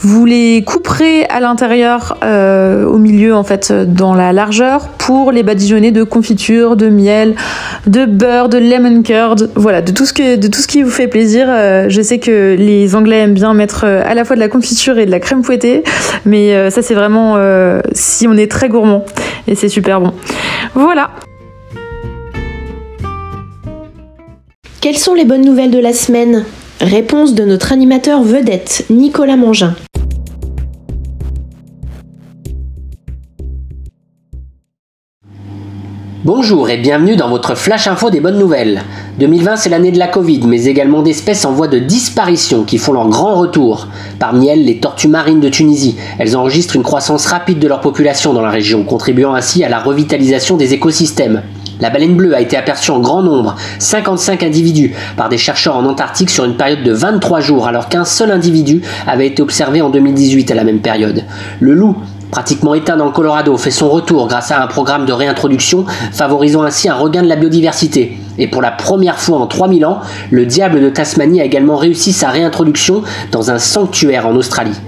Vous 0.00 0.24
les 0.24 0.64
couperez 0.64 1.24
à 1.26 1.40
l'intérieur, 1.40 2.16
euh, 2.24 2.84
au 2.84 2.98
milieu 2.98 3.34
en 3.34 3.44
fait, 3.44 3.72
dans 3.72 4.14
la 4.14 4.32
largeur 4.32 4.88
pour 4.88 5.30
les 5.30 5.42
badigeonner 5.42 5.90
de 5.90 6.02
confiture, 6.02 6.76
de 6.76 6.88
miel, 6.88 7.36
de 7.86 8.04
beurre, 8.04 8.48
de 8.48 8.58
lemon 8.58 9.02
curd, 9.02 9.50
voilà, 9.54 9.82
de 9.82 9.92
tout 9.92 10.06
ce, 10.06 10.12
que, 10.12 10.36
de 10.36 10.48
tout 10.48 10.60
ce 10.60 10.66
qui 10.66 10.82
vous 10.82 10.90
fait 10.90 11.08
plaisir. 11.08 11.46
Euh, 11.48 11.86
je 11.88 12.02
sais 12.02 12.18
que 12.18 12.56
les 12.58 12.71
Anglais 12.94 13.18
aiment 13.18 13.34
bien 13.34 13.54
mettre 13.54 13.84
à 13.84 14.14
la 14.14 14.24
fois 14.24 14.36
de 14.36 14.40
la 14.40 14.48
confiture 14.48 14.98
et 14.98 15.06
de 15.06 15.10
la 15.10 15.20
crème 15.20 15.42
fouettée 15.42 15.82
mais 16.24 16.54
euh, 16.54 16.70
ça, 16.70 16.82
c'est 16.82 16.94
vraiment 16.94 17.34
euh, 17.36 17.80
si 17.92 18.26
on 18.26 18.34
est 18.34 18.50
très 18.50 18.68
gourmand. 18.68 19.04
Et 19.46 19.54
c'est 19.54 19.68
super 19.68 20.00
bon. 20.00 20.12
Voilà. 20.74 21.10
Quelles 24.80 24.98
sont 24.98 25.14
les 25.14 25.24
bonnes 25.24 25.44
nouvelles 25.44 25.70
de 25.70 25.78
la 25.78 25.92
semaine? 25.92 26.44
Réponse 26.80 27.34
de 27.34 27.44
notre 27.44 27.72
animateur 27.72 28.22
vedette, 28.22 28.86
Nicolas 28.90 29.36
Mangin. 29.36 29.74
Bonjour 36.24 36.70
et 36.70 36.76
bienvenue 36.76 37.16
dans 37.16 37.28
votre 37.28 37.56
flash 37.56 37.88
info 37.88 38.08
des 38.08 38.20
bonnes 38.20 38.38
nouvelles. 38.38 38.84
2020 39.18 39.56
c'est 39.56 39.70
l'année 39.70 39.90
de 39.90 39.98
la 39.98 40.06
Covid, 40.06 40.42
mais 40.46 40.66
également 40.66 41.02
d'espèces 41.02 41.44
en 41.44 41.50
voie 41.50 41.66
de 41.66 41.80
disparition 41.80 42.62
qui 42.62 42.78
font 42.78 42.92
leur 42.92 43.08
grand 43.08 43.34
retour. 43.34 43.88
Parmi 44.20 44.46
elles, 44.46 44.64
les 44.64 44.78
tortues 44.78 45.08
marines 45.08 45.40
de 45.40 45.48
Tunisie. 45.48 45.96
Elles 46.20 46.36
enregistrent 46.36 46.76
une 46.76 46.84
croissance 46.84 47.26
rapide 47.26 47.58
de 47.58 47.66
leur 47.66 47.80
population 47.80 48.34
dans 48.34 48.40
la 48.40 48.50
région, 48.50 48.84
contribuant 48.84 49.34
ainsi 49.34 49.64
à 49.64 49.68
la 49.68 49.80
revitalisation 49.80 50.56
des 50.56 50.74
écosystèmes. 50.74 51.42
La 51.80 51.90
baleine 51.90 52.14
bleue 52.14 52.36
a 52.36 52.40
été 52.40 52.56
aperçue 52.56 52.92
en 52.92 53.00
grand 53.00 53.24
nombre, 53.24 53.56
55 53.80 54.44
individus, 54.44 54.94
par 55.16 55.28
des 55.28 55.38
chercheurs 55.38 55.76
en 55.76 55.84
Antarctique 55.84 56.30
sur 56.30 56.44
une 56.44 56.56
période 56.56 56.84
de 56.84 56.92
23 56.92 57.40
jours, 57.40 57.66
alors 57.66 57.88
qu'un 57.88 58.04
seul 58.04 58.30
individu 58.30 58.82
avait 59.08 59.26
été 59.26 59.42
observé 59.42 59.82
en 59.82 59.90
2018 59.90 60.52
à 60.52 60.54
la 60.54 60.62
même 60.62 60.78
période. 60.78 61.24
Le 61.58 61.74
loup 61.74 61.96
pratiquement 62.32 62.74
éteint 62.74 62.96
dans 62.96 63.04
le 63.04 63.12
Colorado, 63.12 63.56
fait 63.58 63.70
son 63.70 63.90
retour 63.90 64.26
grâce 64.26 64.50
à 64.50 64.60
un 64.60 64.66
programme 64.66 65.04
de 65.04 65.12
réintroduction 65.12 65.84
favorisant 66.12 66.62
ainsi 66.62 66.88
un 66.88 66.94
regain 66.94 67.22
de 67.22 67.28
la 67.28 67.36
biodiversité. 67.36 68.18
Et 68.38 68.48
pour 68.48 68.62
la 68.62 68.70
première 68.70 69.18
fois 69.18 69.38
en 69.38 69.46
3000 69.46 69.84
ans, 69.84 70.00
le 70.30 70.46
diable 70.46 70.80
de 70.80 70.88
Tasmanie 70.88 71.42
a 71.42 71.44
également 71.44 71.76
réussi 71.76 72.12
sa 72.12 72.30
réintroduction 72.30 73.02
dans 73.30 73.50
un 73.50 73.58
sanctuaire 73.58 74.26
en 74.26 74.34
Australie. 74.34 74.80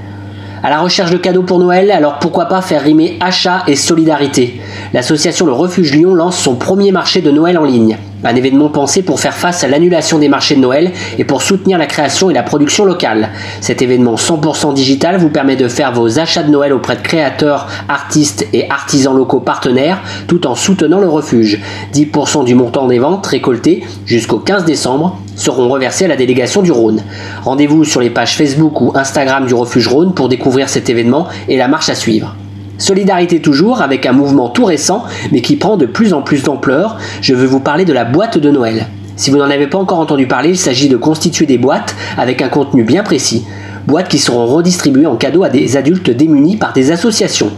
À 0.63 0.71
la 0.71 0.81
recherche 0.81 1.11
de 1.11 1.19
cadeaux 1.19 1.43
pour 1.43 1.59
Noël, 1.59 1.91
alors 1.91 2.19
pourquoi 2.19 2.47
pas 2.47 2.63
faire 2.63 2.83
rimer 2.83 3.19
achat 3.21 3.63
et 3.67 3.77
solidarité? 3.77 4.59
L'association 4.95 5.45
Le 5.45 5.53
Refuge 5.53 5.93
Lyon 5.93 6.15
lance 6.15 6.39
son 6.39 6.55
premier 6.55 6.93
marché 6.93 7.21
de 7.21 7.31
Noël 7.31 7.59
en 7.59 7.65
ligne. 7.65 7.99
Un 8.25 8.35
événement 8.37 8.71
pensé 8.71 9.03
pour 9.03 9.21
faire 9.21 9.35
face 9.35 9.65
à 9.65 9.69
l'annulation 9.69 10.19
des 10.19 10.29
marchés 10.29 10.57
de 10.57 10.61
Noël 10.61 10.93
et 11.19 11.25
pour 11.25 11.43
soutenir 11.43 11.77
la 11.77 11.85
création 11.85 12.31
et 12.31 12.35
la 12.35 12.43
production 12.43 12.87
locale. 12.87 13.29
Cet 13.61 13.83
événement 13.83 14.15
100% 14.15 14.73
digital 14.73 15.19
vous 15.19 15.29
permet 15.29 15.57
de 15.57 15.69
faire 15.69 15.93
vos 15.93 16.19
achats 16.19 16.43
de 16.43 16.51
Noël 16.51 16.73
auprès 16.73 16.97
de 16.97 17.03
créateurs, 17.03 17.69
artistes 17.89 18.47
et 18.55 18.71
artisans 18.71 19.15
locaux 19.15 19.41
partenaires 19.41 20.03
tout 20.27 20.47
en 20.47 20.55
soutenant 20.55 21.01
le 21.01 21.09
refuge. 21.09 21.61
10% 21.93 22.45
du 22.45 22.55
montant 22.55 22.87
des 22.87 22.99
ventes 22.99 23.27
récoltées 23.27 23.85
jusqu'au 24.07 24.39
15 24.39 24.65
décembre 24.65 25.21
seront 25.37 25.69
reversés 25.69 26.07
à 26.07 26.09
la 26.09 26.17
délégation 26.17 26.63
du 26.63 26.73
Rhône. 26.73 27.03
Rendez-vous 27.43 27.85
sur 27.85 28.01
les 28.01 28.11
pages 28.11 28.37
Facebook 28.37 28.81
ou 28.81 28.93
Instagram 28.95 29.47
du 29.47 29.55
refuge 29.55 29.89
Rhône 29.89 30.15
pour 30.15 30.29
découvrir 30.29 30.69
cet 30.71 30.89
événement 30.89 31.29
et 31.49 31.57
la 31.57 31.69
marche 31.69 31.91
à 31.91 31.95
suivre. 31.95 32.35
Solidarité 32.79 33.41
toujours, 33.41 33.83
avec 33.83 34.05
un 34.05 34.13
mouvement 34.13 34.49
tout 34.49 34.65
récent, 34.65 35.05
mais 35.33 35.43
qui 35.43 35.57
prend 35.57 35.77
de 35.77 35.87
plus 35.87 36.13
en 36.13 36.23
plus 36.23 36.43
d'ampleur, 36.43 36.99
je 37.21 37.35
veux 37.35 37.47
vous 37.47 37.61
parler 37.61 37.85
de 37.85 37.93
la 37.93 38.05
boîte 38.05 38.39
de 38.39 38.51
Noël. 38.51 38.87
Si 39.17 39.31
vous 39.31 39.37
n'en 39.37 39.51
avez 39.51 39.69
pas 39.69 39.79
encore 39.79 40.01
entendu 40.01 40.27
parler, 40.27 40.51
il 40.51 40.59
s'agit 40.59 40.89
de 40.89 40.97
constituer 40.97 41.47
des 41.47 41.59
boîtes 41.59 41.95
avec 42.19 42.43
un 42.43 42.49
contenu 42.49 42.83
bien 42.83 43.05
précis, 43.05 43.45
boîtes 43.87 44.09
qui 44.09 44.19
seront 44.19 44.47
redistribuées 44.47 45.07
en 45.07 45.17
cadeau 45.17 45.45
à 45.45 45.51
des 45.51 45.77
adultes 45.77 46.11
démunis 46.11 46.57
par 46.57 46.73
des 46.73 46.91
associations. 46.91 47.53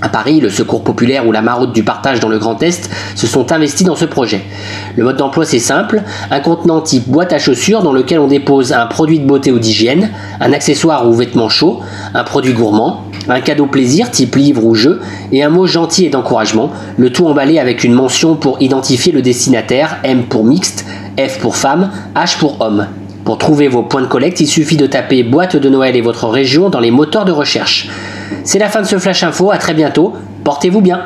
À 0.00 0.08
Paris, 0.08 0.38
le 0.38 0.48
Secours 0.48 0.84
populaire 0.84 1.26
ou 1.26 1.32
la 1.32 1.42
Maraude 1.42 1.72
du 1.72 1.82
partage 1.82 2.20
dans 2.20 2.28
le 2.28 2.38
Grand 2.38 2.62
Est 2.62 2.88
se 3.16 3.26
sont 3.26 3.50
investis 3.50 3.84
dans 3.84 3.96
ce 3.96 4.04
projet. 4.04 4.42
Le 4.96 5.02
mode 5.02 5.16
d'emploi 5.16 5.44
c'est 5.44 5.58
simple, 5.58 6.02
un 6.30 6.38
contenant 6.38 6.80
type 6.80 7.08
boîte 7.08 7.32
à 7.32 7.40
chaussures 7.40 7.82
dans 7.82 7.92
lequel 7.92 8.20
on 8.20 8.28
dépose 8.28 8.72
un 8.72 8.86
produit 8.86 9.18
de 9.18 9.26
beauté 9.26 9.50
ou 9.50 9.58
d'hygiène, 9.58 10.10
un 10.40 10.52
accessoire 10.52 11.08
ou 11.08 11.14
vêtement 11.14 11.48
chaud, 11.48 11.80
un 12.14 12.22
produit 12.22 12.52
gourmand, 12.52 13.02
un 13.28 13.40
cadeau 13.40 13.66
plaisir 13.66 14.12
type 14.12 14.36
livre 14.36 14.64
ou 14.64 14.76
jeu 14.76 15.00
et 15.32 15.42
un 15.42 15.50
mot 15.50 15.66
gentil 15.66 16.04
et 16.06 16.10
d'encouragement, 16.10 16.70
le 16.96 17.10
tout 17.10 17.26
emballé 17.26 17.58
avec 17.58 17.82
une 17.82 17.92
mention 17.92 18.36
pour 18.36 18.62
identifier 18.62 19.10
le 19.10 19.20
destinataire, 19.20 19.98
M 20.04 20.22
pour 20.22 20.44
mixte, 20.44 20.86
F 21.18 21.38
pour 21.40 21.56
femme, 21.56 21.90
H 22.14 22.38
pour 22.38 22.60
homme. 22.60 22.86
Pour 23.24 23.36
trouver 23.36 23.66
vos 23.66 23.82
points 23.82 24.02
de 24.02 24.06
collecte, 24.06 24.40
il 24.40 24.46
suffit 24.46 24.76
de 24.76 24.86
taper 24.86 25.24
boîte 25.24 25.56
de 25.56 25.68
Noël 25.68 25.96
et 25.96 26.00
votre 26.00 26.28
région 26.28 26.70
dans 26.70 26.80
les 26.80 26.92
moteurs 26.92 27.24
de 27.24 27.32
recherche. 27.32 27.88
C'est 28.50 28.58
la 28.58 28.70
fin 28.70 28.80
de 28.80 28.86
ce 28.86 28.98
Flash 28.98 29.24
Info, 29.24 29.50
à 29.50 29.58
très 29.58 29.74
bientôt, 29.74 30.14
portez-vous 30.42 30.80
bien. 30.80 31.04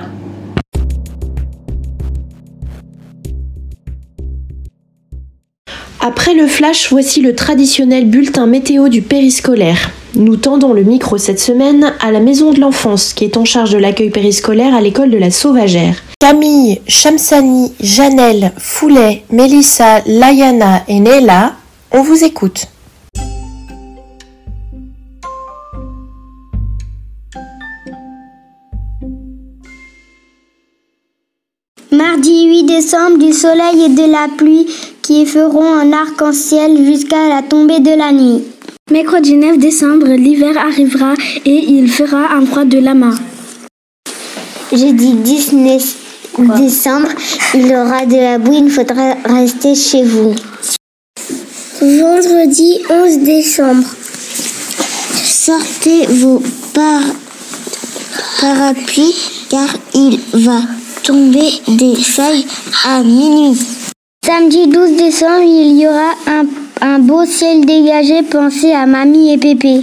Après 5.99 6.35
le 6.35 6.47
flash, 6.47 6.89
voici 6.93 7.21
le 7.21 7.35
traditionnel 7.35 8.09
bulletin 8.09 8.47
météo 8.47 8.89
du 8.89 9.03
périscolaire. 9.03 9.91
Nous 10.15 10.37
tendons 10.37 10.73
le 10.73 10.85
micro 10.85 11.19
cette 11.19 11.41
semaine 11.41 11.93
à 11.99 12.13
la 12.13 12.21
maison 12.21 12.53
de 12.53 12.61
l'enfance 12.61 13.13
qui 13.13 13.25
est 13.25 13.37
en 13.37 13.45
charge 13.45 13.73
de 13.73 13.79
l'accueil 13.79 14.11
périscolaire 14.11 14.73
à 14.73 14.81
l'école 14.81 15.11
de 15.11 15.19
la 15.19 15.33
Sauvagère. 15.33 15.97
Camille, 16.21 16.81
Shamsani, 16.87 17.73
Janelle, 17.81 18.53
Foulet, 18.57 19.25
Mélissa, 19.33 20.01
Layana 20.07 20.85
et 20.87 21.01
Nella, 21.01 21.55
on 21.91 22.05
vous 22.05 22.23
écoute. 22.23 22.69
Mardi 31.93 32.47
8 32.47 32.63
décembre, 32.65 33.19
du 33.19 33.35
soleil 33.35 33.85
et 33.85 33.89
de 33.91 34.11
la 34.11 34.27
pluie 34.39 34.67
qui 35.03 35.27
feront 35.27 35.75
un 35.75 35.93
arc-en-ciel 35.93 36.87
jusqu'à 36.87 37.29
la 37.29 37.43
tombée 37.43 37.81
de 37.81 37.91
la 37.91 38.13
nuit. 38.13 38.43
Mercredi 38.91 39.35
9 39.35 39.59
décembre, 39.59 40.07
l'hiver 40.07 40.57
arrivera 40.57 41.13
et 41.45 41.65
il 41.69 41.91
fera 41.91 42.35
un 42.35 42.47
froid 42.47 42.65
de 42.65 42.79
lama. 42.79 43.11
Jeudi 44.73 45.13
10 45.13 45.55
décembre, 46.59 47.09
il 47.53 47.67
y 47.67 47.77
aura 47.77 48.07
de 48.07 48.17
la 48.17 48.39
boue, 48.39 48.65
il 48.65 48.71
faudra 48.71 49.13
rester 49.27 49.75
chez 49.75 50.03
vous. 50.03 50.35
Vendredi 51.83 52.81
11 52.89 53.19
décembre, 53.19 53.87
sortez 55.23 56.07
vos 56.07 56.43
par 56.73 57.03
parapluies 58.41 59.15
car 59.51 59.69
il 59.93 60.19
va 60.33 60.63
tomber 61.03 61.51
des 61.69 61.97
feuilles 61.97 62.47
à 62.85 63.03
minuit. 63.03 63.59
Samedi 64.25 64.69
12 64.69 64.97
décembre, 64.97 65.43
il 65.43 65.79
y 65.81 65.87
aura 65.87 66.13
un, 66.27 66.47
un 66.81 66.99
beau 66.99 67.25
ciel 67.25 67.65
dégagé. 67.67 68.23
Pensez 68.23 68.73
à 68.73 68.87
mamie 68.87 69.33
et 69.33 69.39
pépé. 69.39 69.83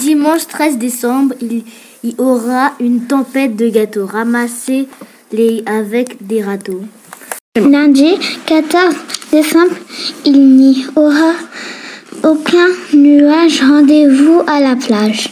Dimanche 0.00 0.46
13 0.46 0.78
décembre, 0.78 1.34
il 1.42 1.64
y 2.04 2.14
aura 2.18 2.72
une 2.80 3.06
tempête 3.06 3.56
de 3.56 3.68
gâteaux. 3.68 4.06
Ramassez-les 4.06 5.64
avec 5.66 6.24
des 6.24 6.42
râteaux. 6.42 6.82
Lundi 7.56 8.14
14 8.46 8.94
décembre, 9.32 9.74
il 10.24 10.56
n'y 10.56 10.86
aura 10.94 11.32
aucun 12.22 12.68
nuage. 12.94 13.60
Rendez-vous 13.60 14.42
à 14.46 14.60
la 14.60 14.76
plage. 14.76 15.27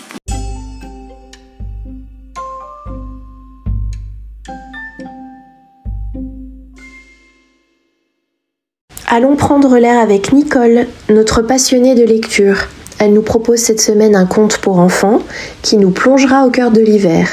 Allons 9.08 9.36
prendre 9.36 9.78
l'air 9.78 10.00
avec 10.00 10.32
Nicole, 10.32 10.88
notre 11.08 11.40
passionnée 11.40 11.94
de 11.94 12.02
lecture. 12.02 12.56
Elle 12.98 13.12
nous 13.12 13.22
propose 13.22 13.60
cette 13.60 13.80
semaine 13.80 14.16
un 14.16 14.26
conte 14.26 14.58
pour 14.58 14.80
enfants 14.80 15.22
qui 15.62 15.76
nous 15.76 15.92
plongera 15.92 16.44
au 16.44 16.50
cœur 16.50 16.72
de 16.72 16.80
l'hiver. 16.80 17.28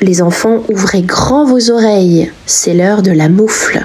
Les 0.00 0.22
enfants, 0.22 0.62
ouvrez 0.70 1.02
grand 1.02 1.46
vos 1.46 1.72
oreilles, 1.72 2.30
c'est 2.46 2.74
l'heure 2.74 3.02
de 3.02 3.10
la 3.10 3.28
moufle. 3.28 3.84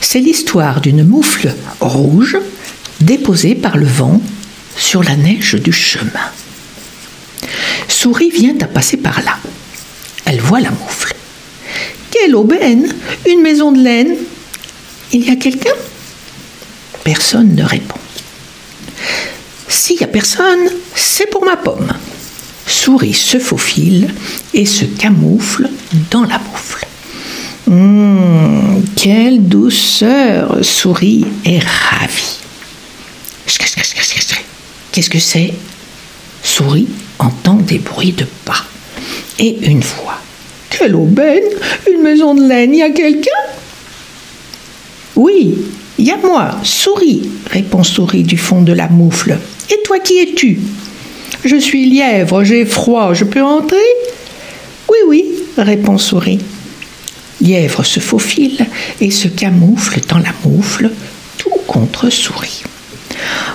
C'est 0.00 0.20
l'histoire 0.20 0.80
d'une 0.80 1.04
moufle 1.04 1.52
rouge 1.80 2.38
déposée 3.02 3.54
par 3.54 3.76
le 3.76 3.84
vent 3.84 4.22
sur 4.74 5.02
la 5.02 5.16
neige 5.16 5.56
du 5.56 5.72
chemin. 5.72 6.30
Souris 7.88 8.30
vient 8.30 8.56
à 8.60 8.66
passer 8.66 8.96
par 8.96 9.22
là. 9.22 9.38
Elle 10.24 10.40
voit 10.40 10.60
la 10.60 10.70
moufle. 10.70 11.14
Quelle 12.10 12.34
aubaine 12.34 12.94
Une 13.28 13.42
maison 13.42 13.72
de 13.72 13.82
laine 13.82 14.16
Il 15.12 15.26
y 15.26 15.30
a 15.30 15.36
quelqu'un? 15.36 15.74
Personne 17.04 17.54
ne 17.54 17.62
répond. 17.62 17.98
S'il 19.68 19.96
n'y 19.96 20.04
a 20.04 20.08
personne, 20.08 20.68
c'est 20.94 21.30
pour 21.30 21.44
ma 21.44 21.56
pomme. 21.56 21.92
Souris 22.66 23.14
se 23.14 23.38
faufile 23.38 24.12
et 24.54 24.66
se 24.66 24.84
camoufle 24.84 25.70
dans 26.10 26.24
la 26.24 26.38
moufle. 26.38 26.86
Hum, 27.68 28.84
quelle 28.96 29.46
douceur 29.46 30.64
Souris 30.64 31.24
est 31.44 31.60
ravie. 31.60 32.38
Qu'est-ce 34.92 35.10
que 35.10 35.18
c'est? 35.18 35.52
Souris 36.42 36.88
entend 37.18 37.54
des 37.54 37.78
bruits 37.78 38.12
de 38.12 38.26
pas. 38.44 38.64
Et 39.38 39.58
une 39.66 39.80
voix. 39.80 40.20
Quelle 40.70 40.94
aubaine 40.94 41.44
Une 41.90 42.02
maison 42.02 42.34
de 42.34 42.46
laine, 42.46 42.74
y 42.74 42.82
a 42.82 42.90
quelqu'un? 42.90 43.30
Oui, 45.14 45.56
y 45.98 46.10
a 46.10 46.16
moi, 46.18 46.56
Souris, 46.62 47.22
répond 47.50 47.82
Souris 47.82 48.22
du 48.22 48.36
fond 48.36 48.62
de 48.62 48.72
la 48.72 48.88
moufle. 48.88 49.38
Et 49.70 49.82
toi, 49.84 49.98
qui 49.98 50.18
es-tu? 50.18 50.60
Je 51.44 51.56
suis 51.56 51.88
lièvre, 51.88 52.44
j'ai 52.44 52.64
froid, 52.64 53.14
je 53.14 53.24
peux 53.24 53.42
entrer? 53.42 53.76
Oui, 54.88 54.98
oui, 55.08 55.24
répond 55.56 55.98
Souris. 55.98 56.40
Lièvre 57.40 57.84
se 57.84 58.00
faufile 58.00 58.66
et 59.00 59.10
se 59.10 59.28
camoufle 59.28 60.00
dans 60.08 60.18
la 60.18 60.32
moufle, 60.44 60.90
tout 61.38 61.50
contre 61.66 62.10
Souris. 62.10 62.62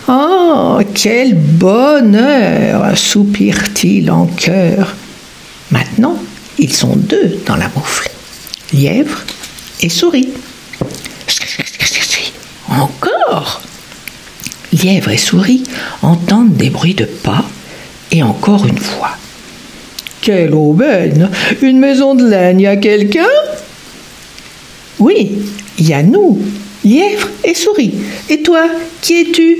Oh, 0.07 0.79
quel 0.93 1.35
bonheur 1.35 2.97
soupire-t-il 2.97 4.11
en 4.11 4.25
chœur. 4.25 4.95
Maintenant, 5.71 6.17
ils 6.59 6.73
sont 6.73 6.95
deux 6.95 7.39
dans 7.45 7.55
la 7.55 7.69
moufle, 7.75 8.09
lièvre 8.73 9.19
et 9.81 9.89
souris. 9.89 10.29
Encore 12.69 13.61
Lièvre 14.73 15.09
et 15.09 15.17
souris 15.17 15.63
entendent 16.01 16.55
des 16.55 16.69
bruits 16.69 16.93
de 16.93 17.05
pas 17.05 17.43
et 18.11 18.23
encore 18.23 18.65
une 18.65 18.77
fois. 18.77 19.17
Quelle 20.21 20.53
aubaine 20.53 21.29
Une 21.61 21.79
maison 21.79 22.15
de 22.15 22.27
laine, 22.27 22.59
y 22.59 22.67
a 22.67 22.77
quelqu'un? 22.77 23.25
Oui, 24.99 25.39
y 25.79 25.93
a 25.93 26.03
nous, 26.03 26.39
lièvre 26.83 27.27
et 27.43 27.53
souris. 27.53 27.93
Et 28.29 28.41
toi, 28.41 28.67
qui 29.01 29.21
es-tu? 29.21 29.57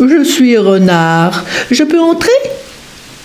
Je 0.00 0.24
suis 0.24 0.58
renard. 0.58 1.44
Je 1.70 1.84
peux 1.84 2.00
entrer? 2.00 2.30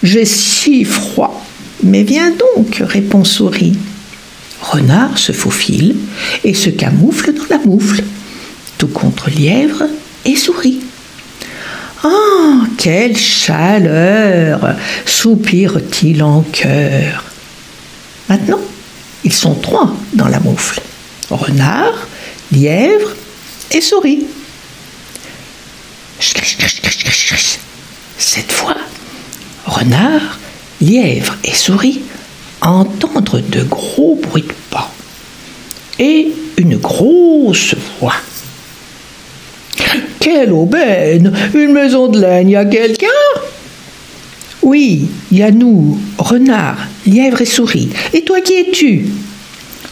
J'ai 0.03 0.25
si 0.25 0.85
froid. 0.85 1.45
Mais 1.83 2.03
viens 2.03 2.31
donc, 2.31 2.81
répond 2.85 3.23
souris. 3.23 3.77
Renard 4.61 5.17
se 5.17 5.31
faufile 5.31 5.95
et 6.43 6.53
se 6.53 6.69
camoufle 6.69 7.33
dans 7.33 7.45
la 7.49 7.57
moufle, 7.59 8.03
tout 8.77 8.87
contre 8.87 9.29
lièvre 9.29 9.83
et 10.25 10.35
souris. 10.35 10.81
Oh, 12.03 12.59
quelle 12.77 13.17
chaleur 13.17 14.75
soupire-t-il 15.05 16.23
en 16.23 16.41
chœur. 16.51 17.23
Maintenant, 18.27 18.59
ils 19.23 19.33
sont 19.33 19.55
trois 19.55 19.93
dans 20.13 20.27
la 20.27 20.39
moufle. 20.39 20.81
Renard, 21.29 22.07
lièvre 22.51 23.15
et 23.71 23.81
souris. 23.81 24.25
Cette 28.17 28.51
fois, 28.51 28.75
renard, 29.65 30.39
lièvre 30.81 31.35
et 31.43 31.53
souris 31.53 32.01
entendent 32.61 33.43
de 33.49 33.63
gros 33.63 34.19
bruits 34.21 34.43
de 34.43 34.53
pas 34.69 34.91
et 35.97 36.31
une 36.57 36.77
grosse 36.77 37.75
voix. 37.99 38.15
Quelle 40.19 40.51
aubaine 40.51 41.33
Une 41.53 41.71
maison 41.71 42.07
de 42.07 42.19
laine, 42.19 42.49
y 42.49 42.55
a 42.55 42.65
quelqu'un? 42.65 43.07
Oui, 44.61 45.07
y 45.31 45.41
a 45.41 45.51
nous, 45.51 45.97
renard, 46.17 46.77
lièvre 47.05 47.41
et 47.41 47.45
souris. 47.45 47.89
Et 48.13 48.23
toi 48.23 48.41
qui 48.41 48.53
es-tu? 48.53 49.05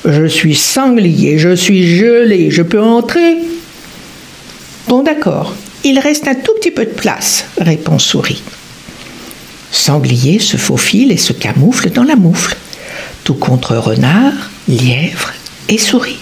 Je 0.09 0.25
suis 0.25 0.55
sanglier, 0.55 1.37
je 1.37 1.53
suis 1.53 1.97
gelé, 1.97 2.49
je 2.49 2.61
peux 2.61 2.81
entrer 2.81 3.35
Bon 4.87 5.03
d'accord, 5.03 5.53
il 5.83 5.99
reste 5.99 6.29
un 6.29 6.35
tout 6.35 6.53
petit 6.61 6.71
peu 6.71 6.85
de 6.85 6.91
place, 6.91 7.43
répond 7.59 7.99
Souris. 7.99 8.41
Sanglier 9.69 10.39
se 10.39 10.55
faufile 10.55 11.11
et 11.11 11.17
se 11.17 11.33
camoufle 11.33 11.89
dans 11.89 12.03
la 12.03 12.15
moufle, 12.15 12.55
tout 13.25 13.33
contre 13.33 13.75
renard, 13.75 14.31
lièvre 14.69 15.33
et 15.67 15.77
souris. 15.77 16.19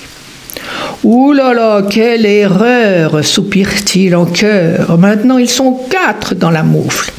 Ouh 1.04 1.32
là 1.32 1.54
là, 1.54 1.84
quelle 1.88 2.26
erreur 2.26 3.24
soupire-t-il 3.24 4.16
en 4.16 4.26
chœur. 4.26 4.98
Maintenant 4.98 5.38
ils 5.38 5.50
sont 5.50 5.80
quatre 5.92 6.34
dans 6.34 6.50
la 6.50 6.64
moufle. 6.64 7.12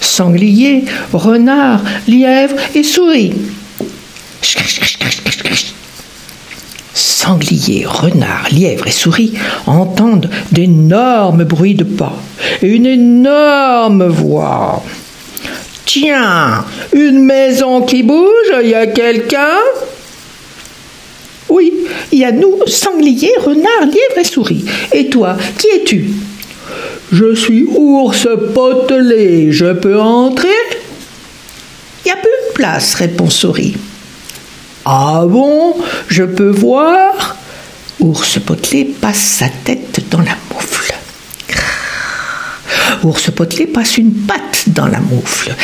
Sanglier, 0.00 0.84
renard, 1.12 1.82
lièvre 2.06 2.54
et 2.76 2.84
souris. 2.84 3.32
Sanglier, 7.26 7.86
renard, 7.86 8.46
lièvre 8.52 8.86
et 8.86 8.92
souris 8.92 9.32
entendent 9.66 10.30
d'énormes 10.52 11.42
bruits 11.42 11.74
de 11.74 11.82
pas 11.82 12.14
et 12.62 12.68
une 12.68 12.86
énorme 12.86 14.06
voix. 14.06 14.84
Tiens, 15.84 16.64
une 16.92 17.24
maison 17.24 17.82
qui 17.82 18.04
bouge, 18.04 18.52
il 18.62 18.68
y 18.68 18.74
a 18.74 18.86
quelqu'un? 18.86 19.58
Oui, 21.48 21.72
il 22.12 22.20
y 22.20 22.24
a 22.24 22.30
nous, 22.30 22.64
sanglier, 22.68 23.32
renard, 23.44 23.86
lièvre 23.86 24.18
et 24.20 24.24
souris. 24.24 24.64
Et 24.92 25.08
toi, 25.08 25.36
qui 25.58 25.66
es-tu? 25.74 26.08
Je 27.10 27.34
suis 27.34 27.64
ours 27.64 28.28
potelé, 28.54 29.50
je 29.50 29.72
peux 29.72 30.00
entrer? 30.00 30.48
Il 32.04 32.06
n'y 32.06 32.12
a 32.12 32.16
plus 32.16 32.50
de 32.50 32.54
place, 32.54 32.94
répond 32.94 33.30
souris. 33.30 33.74
Ah 34.88 35.24
bon 35.26 35.74
Je 36.06 36.22
peux 36.22 36.50
voir? 36.50 37.34
Ours 37.98 38.38
potelé 38.38 38.84
passe 38.84 39.18
sa 39.18 39.48
tête 39.48 39.98
dans 40.12 40.20
la 40.20 40.36
moufle. 40.54 40.94
Ours 43.02 43.32
potelé 43.32 43.66
passe 43.66 43.98
une 43.98 44.12
patte 44.12 44.68
dans 44.68 44.86
la 44.86 45.00
moufle. 45.00 45.56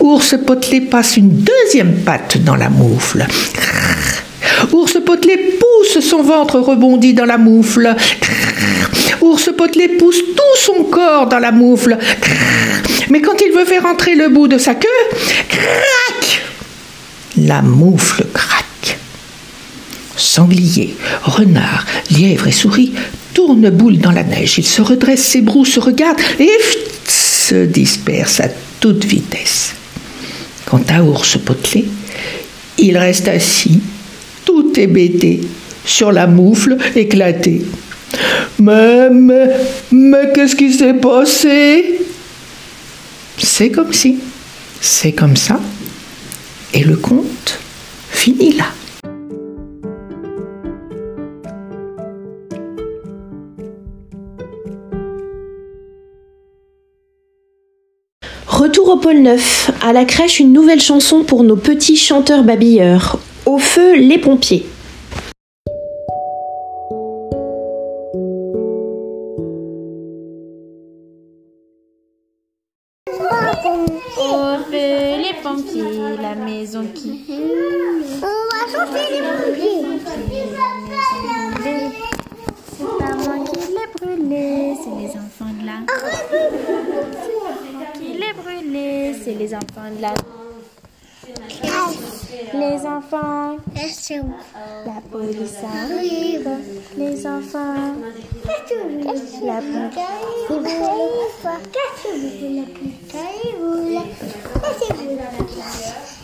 Ours 0.00 0.34
potelé 0.44 0.80
passe 0.80 1.16
une 1.16 1.44
deuxième 1.44 2.00
patte 2.04 2.38
dans 2.38 2.56
la 2.56 2.68
moufle. 2.68 3.28
Ours 4.72 4.98
potelé 5.06 5.56
pousse 5.60 6.04
son 6.04 6.24
ventre 6.24 6.58
rebondi 6.58 7.14
dans 7.14 7.26
la 7.26 7.38
moufle. 7.38 7.94
Ours 9.20 9.50
potelé 9.56 9.86
pousse 9.86 10.18
tout 10.18 10.56
son 10.58 10.82
corps 10.82 11.28
dans 11.28 11.38
la 11.38 11.52
moufle. 11.52 11.96
Mais 13.10 13.20
quand 13.20 13.40
il 13.40 13.52
veut 13.56 13.64
faire 13.64 13.86
entrer 13.86 14.16
le 14.16 14.30
bout 14.30 14.48
de 14.48 14.58
sa 14.58 14.74
queue, 14.74 14.88
crac 15.48 16.42
La 17.36 17.62
moufle 17.62 18.24
craque. 18.32 18.98
Sanglier, 20.16 20.94
renard, 21.22 21.84
lièvre 22.10 22.46
et 22.46 22.52
souris 22.52 22.92
tournent 23.32 23.70
boule 23.70 23.98
dans 23.98 24.12
la 24.12 24.22
neige. 24.22 24.58
Ils 24.58 24.66
se 24.66 24.80
redressent, 24.80 25.24
s'ébrouent, 25.24 25.64
se 25.64 25.80
regardent 25.80 26.20
et 26.38 26.50
se 27.08 27.64
dispersent 27.64 28.40
à 28.40 28.48
toute 28.78 29.04
vitesse. 29.04 29.74
Quant 30.64 30.82
à 30.88 31.02
Ours 31.02 31.36
Potelé, 31.38 31.86
il 32.78 32.96
reste 32.96 33.28
assis, 33.28 33.80
tout 34.44 34.78
hébété, 34.78 35.40
sur 35.84 36.12
la 36.12 36.26
moufle 36.26 36.76
éclatée. 36.94 37.62
Mais, 38.60 39.10
mais, 39.10 39.50
mais 39.90 40.30
qu'est-ce 40.32 40.54
qui 40.54 40.72
s'est 40.72 40.94
passé? 40.94 42.00
C'est 43.36 43.70
comme 43.70 43.92
si, 43.92 44.18
c'est 44.80 45.12
comme 45.12 45.36
ça, 45.36 45.60
et 46.74 46.82
le 46.82 46.96
conte 46.96 47.60
finit 48.10 48.52
là. 48.52 48.64
Retour 58.46 58.88
au 58.88 58.96
pôle 58.96 59.18
Neuf, 59.18 59.70
à 59.82 59.92
la 59.92 60.04
crèche 60.04 60.40
une 60.40 60.52
nouvelle 60.52 60.80
chanson 60.80 61.22
pour 61.22 61.44
nos 61.44 61.56
petits 61.56 61.96
chanteurs 61.96 62.42
babilleurs. 62.42 63.18
Au 63.46 63.58
feu 63.58 63.94
les 63.94 64.18
pompiers. 64.18 64.66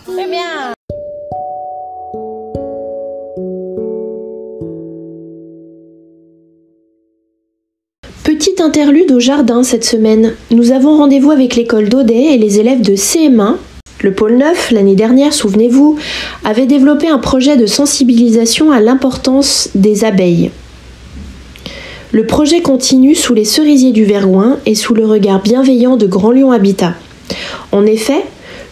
Très 0.07 0.27
bien. 0.27 0.75
Petit 8.25 8.63
interlude 8.63 9.13
au 9.13 9.21
jardin 9.21 9.63
cette 9.63 9.85
semaine. 9.85 10.35
Nous 10.51 10.73
avons 10.73 10.97
rendez-vous 10.97 11.31
avec 11.31 11.57
l'école 11.57 11.89
d'Audet 11.89 12.35
et 12.35 12.39
les 12.39 12.61
élèves 12.61 12.81
de 12.81 12.95
CM1. 12.95 13.57
Le 14.03 14.15
pôle 14.15 14.37
9, 14.39 14.71
l'année 14.71 14.95
dernière, 14.95 15.35
souvenez-vous, 15.35 15.99
avait 16.45 16.67
développé 16.67 17.09
un 17.09 17.19
projet 17.19 17.57
de 17.57 17.67
sensibilisation 17.67 18.73
à 18.73 18.81
l'importance 18.81 19.69
des 19.75 20.05
abeilles. 20.05 20.51
Le 22.13 22.27
projet 22.27 22.61
continue 22.61 23.15
sous 23.15 23.35
les 23.35 23.45
cerisiers 23.45 23.93
du 23.93 24.05
Vergoin 24.05 24.59
et 24.67 24.75
sous 24.75 24.95
le 24.95 25.07
regard 25.07 25.41
bienveillant 25.41 25.97
de 25.97 26.09
Grand 26.09 26.33
Lion 26.33 26.51
Habitat. 26.51 26.95
En 27.71 27.87
effet, 27.87 28.25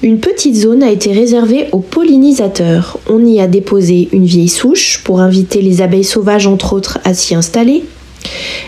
une 0.03 0.19
petite 0.19 0.57
zone 0.57 0.83
a 0.83 0.91
été 0.91 1.13
réservée 1.13 1.67
aux 1.71 1.79
pollinisateurs. 1.79 2.99
On 3.09 3.25
y 3.25 3.41
a 3.41 3.47
déposé 3.47 4.09
une 4.13 4.25
vieille 4.25 4.49
souche 4.49 5.03
pour 5.05 5.21
inviter 5.21 5.63
les 5.63 5.83
abeilles 5.83 6.03
sauvages, 6.03 6.49
entre 6.49 6.73
autres, 6.73 6.99
à 7.05 7.15
s'y 7.15 7.37
installer. 7.37 7.85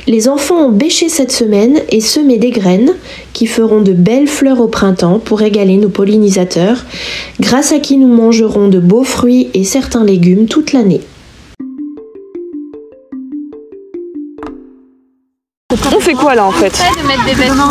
Les 0.06 0.28
enfants 0.28 0.68
ont 0.68 0.72
bêché 0.72 1.08
cette 1.08 1.32
semaine 1.32 1.80
et 1.88 2.00
semé 2.00 2.38
des 2.38 2.50
graines 2.50 2.94
qui 3.32 3.46
feront 3.46 3.80
de 3.80 3.92
belles 3.92 4.28
fleurs 4.28 4.60
au 4.60 4.68
printemps 4.68 5.18
pour 5.18 5.40
régaler 5.40 5.78
nos 5.78 5.88
pollinisateurs, 5.88 6.84
grâce 7.40 7.72
à 7.72 7.80
qui 7.80 7.96
nous 7.96 8.06
mangerons 8.06 8.68
de 8.68 8.78
beaux 8.78 9.02
fruits 9.02 9.48
et 9.52 9.64
certains 9.64 10.04
légumes 10.04 10.46
toute 10.46 10.72
l'année. 10.72 11.00
Fait 16.10 16.16
quoi 16.16 16.34
là 16.34 16.44
en 16.44 16.50
fait 16.50 16.72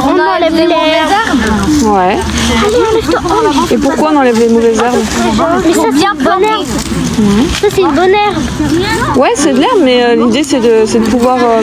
On 0.05 0.19
enlève 0.19 0.55
les 0.55 0.67
mauvaises 0.67 1.11
herbes. 1.11 1.93
Ouais. 1.93 2.17
Et 3.71 3.77
pourquoi 3.77 4.11
on 4.13 4.17
enlève 4.17 4.39
les 4.39 4.47
mauvaises 4.49 4.79
herbes 4.79 4.95
Mais 5.65 5.73
ça, 5.73 5.81
c'est 5.93 6.05
une 6.05 6.23
bonne 6.23 6.43
herbe. 6.43 6.65
Ça, 7.61 7.67
c'est 7.73 7.81
une 7.81 7.91
bonne 7.91 8.09
herbe. 8.11 9.17
Ouais, 9.17 9.31
c'est 9.35 9.51
de 9.53 9.59
l'herbe, 9.59 9.79
mais 9.83 10.03
euh, 10.03 10.15
l'idée 10.15 10.43
c'est 10.43 10.59
de, 10.61 10.83
c'est 10.85 10.99
de 10.99 11.05
pouvoir, 11.09 11.37
euh, 11.37 11.61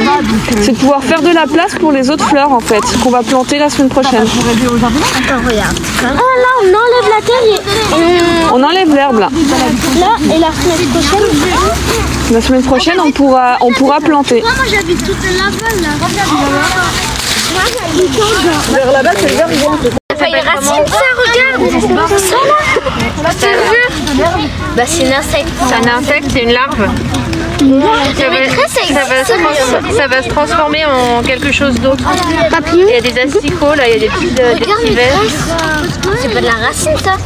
c'est 0.60 0.72
de 0.72 0.76
pouvoir 0.76 1.02
faire 1.02 1.22
de 1.22 1.30
la 1.32 1.46
place 1.46 1.74
pour 1.80 1.92
les 1.92 2.10
autres 2.10 2.26
fleurs 2.28 2.52
en 2.52 2.60
fait, 2.60 2.80
qu'on 3.02 3.10
va 3.10 3.22
planter 3.22 3.58
la 3.58 3.70
semaine 3.70 3.88
prochaine. 3.88 4.24
Attends, 4.24 5.48
regarde. 5.48 5.76
Ah, 6.02 6.08
là, 6.08 6.50
on 6.62 6.66
enlève 6.66 7.10
la 7.16 7.22
terre 7.24 7.44
et- 7.48 8.52
On 8.52 8.62
enlève 8.62 8.94
l'herbe 8.94 9.18
là. 9.20 9.28
Là, 10.00 10.34
et 10.34 10.38
la 10.38 10.52
semaine 10.52 10.86
prochaine. 10.92 11.26
La 12.32 12.40
semaine 12.40 12.62
prochaine, 12.62 12.98
on 12.98 13.12
pourra, 13.12 13.56
on 13.60 13.72
pourra 13.72 14.00
planter. 14.00 14.40
Moi, 14.40 14.50
j'habite 14.68 14.98
toute 15.04 15.22
là-bas, 15.22 15.76
là. 15.80 15.90
Vers 18.74 18.92
là-bas, 18.92 19.10
c'est 19.16 19.28
le 19.28 19.36
verre 19.36 19.48
Ça 20.18 20.26
les 20.26 20.40
racines, 20.40 20.86
ça, 20.86 20.98
regarde. 21.16 21.70
Ça, 22.18 22.36
là. 22.46 23.30
Je 23.30 23.36
te 23.36 23.50
jure. 24.16 24.30
Bah, 24.76 24.82
c'est 24.86 25.04
un 25.06 25.18
insecte. 25.18 25.48
C'est 25.68 25.88
un 25.88 25.98
insecte, 25.98 26.26
c'est 26.32 26.42
une 26.42 26.52
larve. 26.52 26.88
Ça 27.58 28.28
va, 28.28 28.36
ça, 28.68 29.05
va 29.16 29.24
se 29.24 29.32
trans- 29.32 29.96
ça 29.96 30.06
va 30.06 30.22
se 30.22 30.28
transformer 30.28 30.84
en 30.86 31.22
quelque 31.22 31.50
chose 31.52 31.74
d'autre. 31.80 32.04
Il 32.74 32.88
y 32.88 32.94
a 32.94 33.00
des 33.00 33.18
asticots, 33.20 33.74
là, 33.74 33.88
il 33.88 33.94
y 33.94 33.96
a 33.96 34.00
des 34.00 34.08
petits, 34.08 34.34
euh, 34.40 34.54
des 34.54 34.60
petits 34.60 34.94
vers. 34.94 35.20
C'est 36.20 36.28
pas 36.32 36.40
de 36.40 36.46
la 36.46 36.52
racine, 36.66 36.96
ça. 37.02 37.16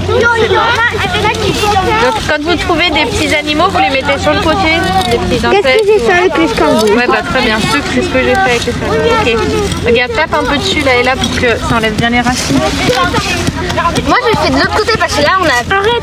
Donc 2.03 2.14
quand 2.29 2.42
vous 2.42 2.57
trouvez 2.57 2.90
des 2.90 3.05
petits 3.07 3.35
animaux, 3.35 3.68
vous 3.70 3.79
les 3.79 3.90
mettez 3.90 4.18
sur 4.18 4.33
le 4.33 4.40
côté, 4.40 4.79
des 5.11 5.18
petits 5.18 5.46
insectes. 5.46 5.62
Qu'est-ce 5.64 5.79
que 5.79 5.87
j'ai 5.92 5.98
fait 5.98 6.12
avec 6.18 6.38
les 6.38 6.48
scarabées 6.48 6.92
Ouais, 6.92 7.07
bah 7.07 7.22
très 7.29 7.42
bien, 7.42 7.59
c'est 7.61 8.03
ce 8.03 8.09
que 8.09 8.18
j'ai 8.22 8.35
fait 8.35 8.40
avec 8.40 8.64
les. 8.66 8.72
Ok. 8.72 9.40
Regarde, 9.87 10.12
tape 10.14 10.35
un 10.35 10.44
peu 10.44 10.57
dessus 10.59 10.81
là 10.81 10.96
et 10.96 11.03
là 11.03 11.14
pour 11.16 11.31
que 11.40 11.48
ça 11.68 11.76
enlève 11.76 11.94
bien 11.94 12.11
les 12.11 12.20
racines. 12.20 12.57
Moi, 14.07 14.18
je 14.24 14.29
le 14.31 14.37
fais 14.44 14.50
de 14.50 14.57
l'autre 14.57 14.74
côté 14.76 14.92
parce 14.98 15.14
que 15.14 15.22
là, 15.22 15.38
on 15.40 15.44
a. 15.46 15.76
Arrête. 15.76 16.03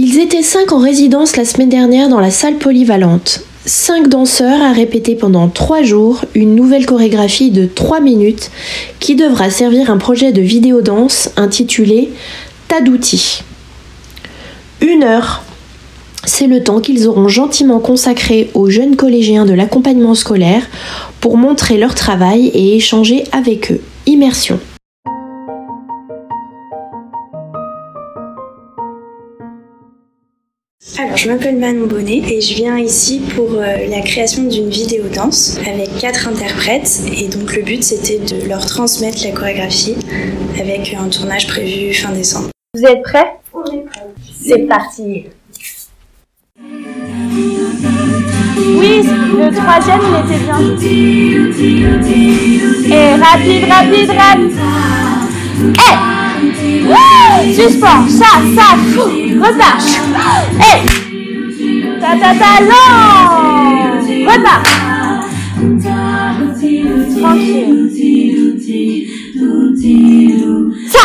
Ils 0.00 0.20
étaient 0.20 0.44
cinq 0.44 0.70
en 0.70 0.78
résidence 0.78 1.36
la 1.36 1.44
semaine 1.44 1.70
dernière 1.70 2.08
dans 2.08 2.20
la 2.20 2.30
salle 2.30 2.58
polyvalente. 2.58 3.40
Cinq 3.66 4.06
danseurs 4.06 4.62
à 4.62 4.70
répéter 4.70 5.16
pendant 5.16 5.48
trois 5.48 5.82
jours 5.82 6.24
une 6.36 6.54
nouvelle 6.54 6.86
chorégraphie 6.86 7.50
de 7.50 7.66
trois 7.66 7.98
minutes 7.98 8.52
qui 9.00 9.16
devra 9.16 9.50
servir 9.50 9.90
un 9.90 9.96
projet 9.96 10.30
de 10.30 10.40
vidéo 10.40 10.82
danse 10.82 11.30
intitulé 11.36 12.10
Tas 12.68 12.80
d'outils. 12.80 13.42
Une 14.82 15.02
heure, 15.02 15.42
c'est 16.24 16.46
le 16.46 16.62
temps 16.62 16.78
qu'ils 16.78 17.08
auront 17.08 17.26
gentiment 17.26 17.80
consacré 17.80 18.52
aux 18.54 18.70
jeunes 18.70 18.94
collégiens 18.94 19.46
de 19.46 19.52
l'accompagnement 19.52 20.14
scolaire 20.14 20.62
pour 21.20 21.36
montrer 21.36 21.76
leur 21.76 21.96
travail 21.96 22.52
et 22.54 22.76
échanger 22.76 23.24
avec 23.32 23.72
eux. 23.72 23.80
Immersion. 24.06 24.60
Je 31.18 31.28
m'appelle 31.28 31.56
Manon 31.56 31.88
Bonnet 31.88 32.22
et 32.28 32.40
je 32.40 32.54
viens 32.54 32.78
ici 32.78 33.20
pour 33.34 33.54
euh, 33.54 33.88
la 33.90 34.02
création 34.02 34.44
d'une 34.44 34.70
vidéo 34.70 35.02
danse 35.12 35.58
avec 35.66 35.98
quatre 35.98 36.28
interprètes. 36.28 37.00
Et 37.12 37.26
donc, 37.26 37.56
le 37.56 37.62
but 37.62 37.82
c'était 37.82 38.18
de 38.20 38.48
leur 38.48 38.64
transmettre 38.64 39.24
la 39.24 39.32
chorégraphie 39.32 39.96
avec 40.60 40.94
un 40.94 41.08
tournage 41.08 41.48
prévu 41.48 41.92
fin 41.92 42.12
décembre. 42.12 42.50
Vous 42.72 42.84
êtes 42.84 43.02
prêts? 43.02 43.32
On 43.52 43.64
est 43.64 43.84
prêts. 43.84 44.06
C'est 44.40 44.68
parti. 44.68 45.24
Oui, 48.76 49.02
le 49.02 49.50
troisième, 49.56 50.00
il 50.06 50.14
était 50.24 50.38
bien. 50.44 50.58
Et 52.96 53.14
rapide, 53.16 53.64
rapide, 53.68 54.10
rapide. 54.16 54.56
Eh 55.64 55.96
Wouh 56.86 57.52
Suspens, 57.52 58.08
ça, 58.08 58.40
ça, 58.54 58.76
fou, 58.94 59.08
repars. 59.40 59.82
Eh 60.60 61.07
Ta 62.00 62.16
ta 62.16 62.32
ta, 62.38 62.52
non 62.62 63.98
Repars. 64.24 64.62
Tranquille. 67.20 67.90
Ça 70.86 71.02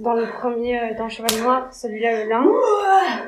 Dans 0.00 0.14
le 0.14 0.26
premier, 0.26 0.76
euh, 0.78 0.94
dans 0.98 1.08
Cheval 1.08 1.30
Noir, 1.42 1.68
celui-là, 1.72 2.24
le 2.24 2.28
lin. 2.28 2.44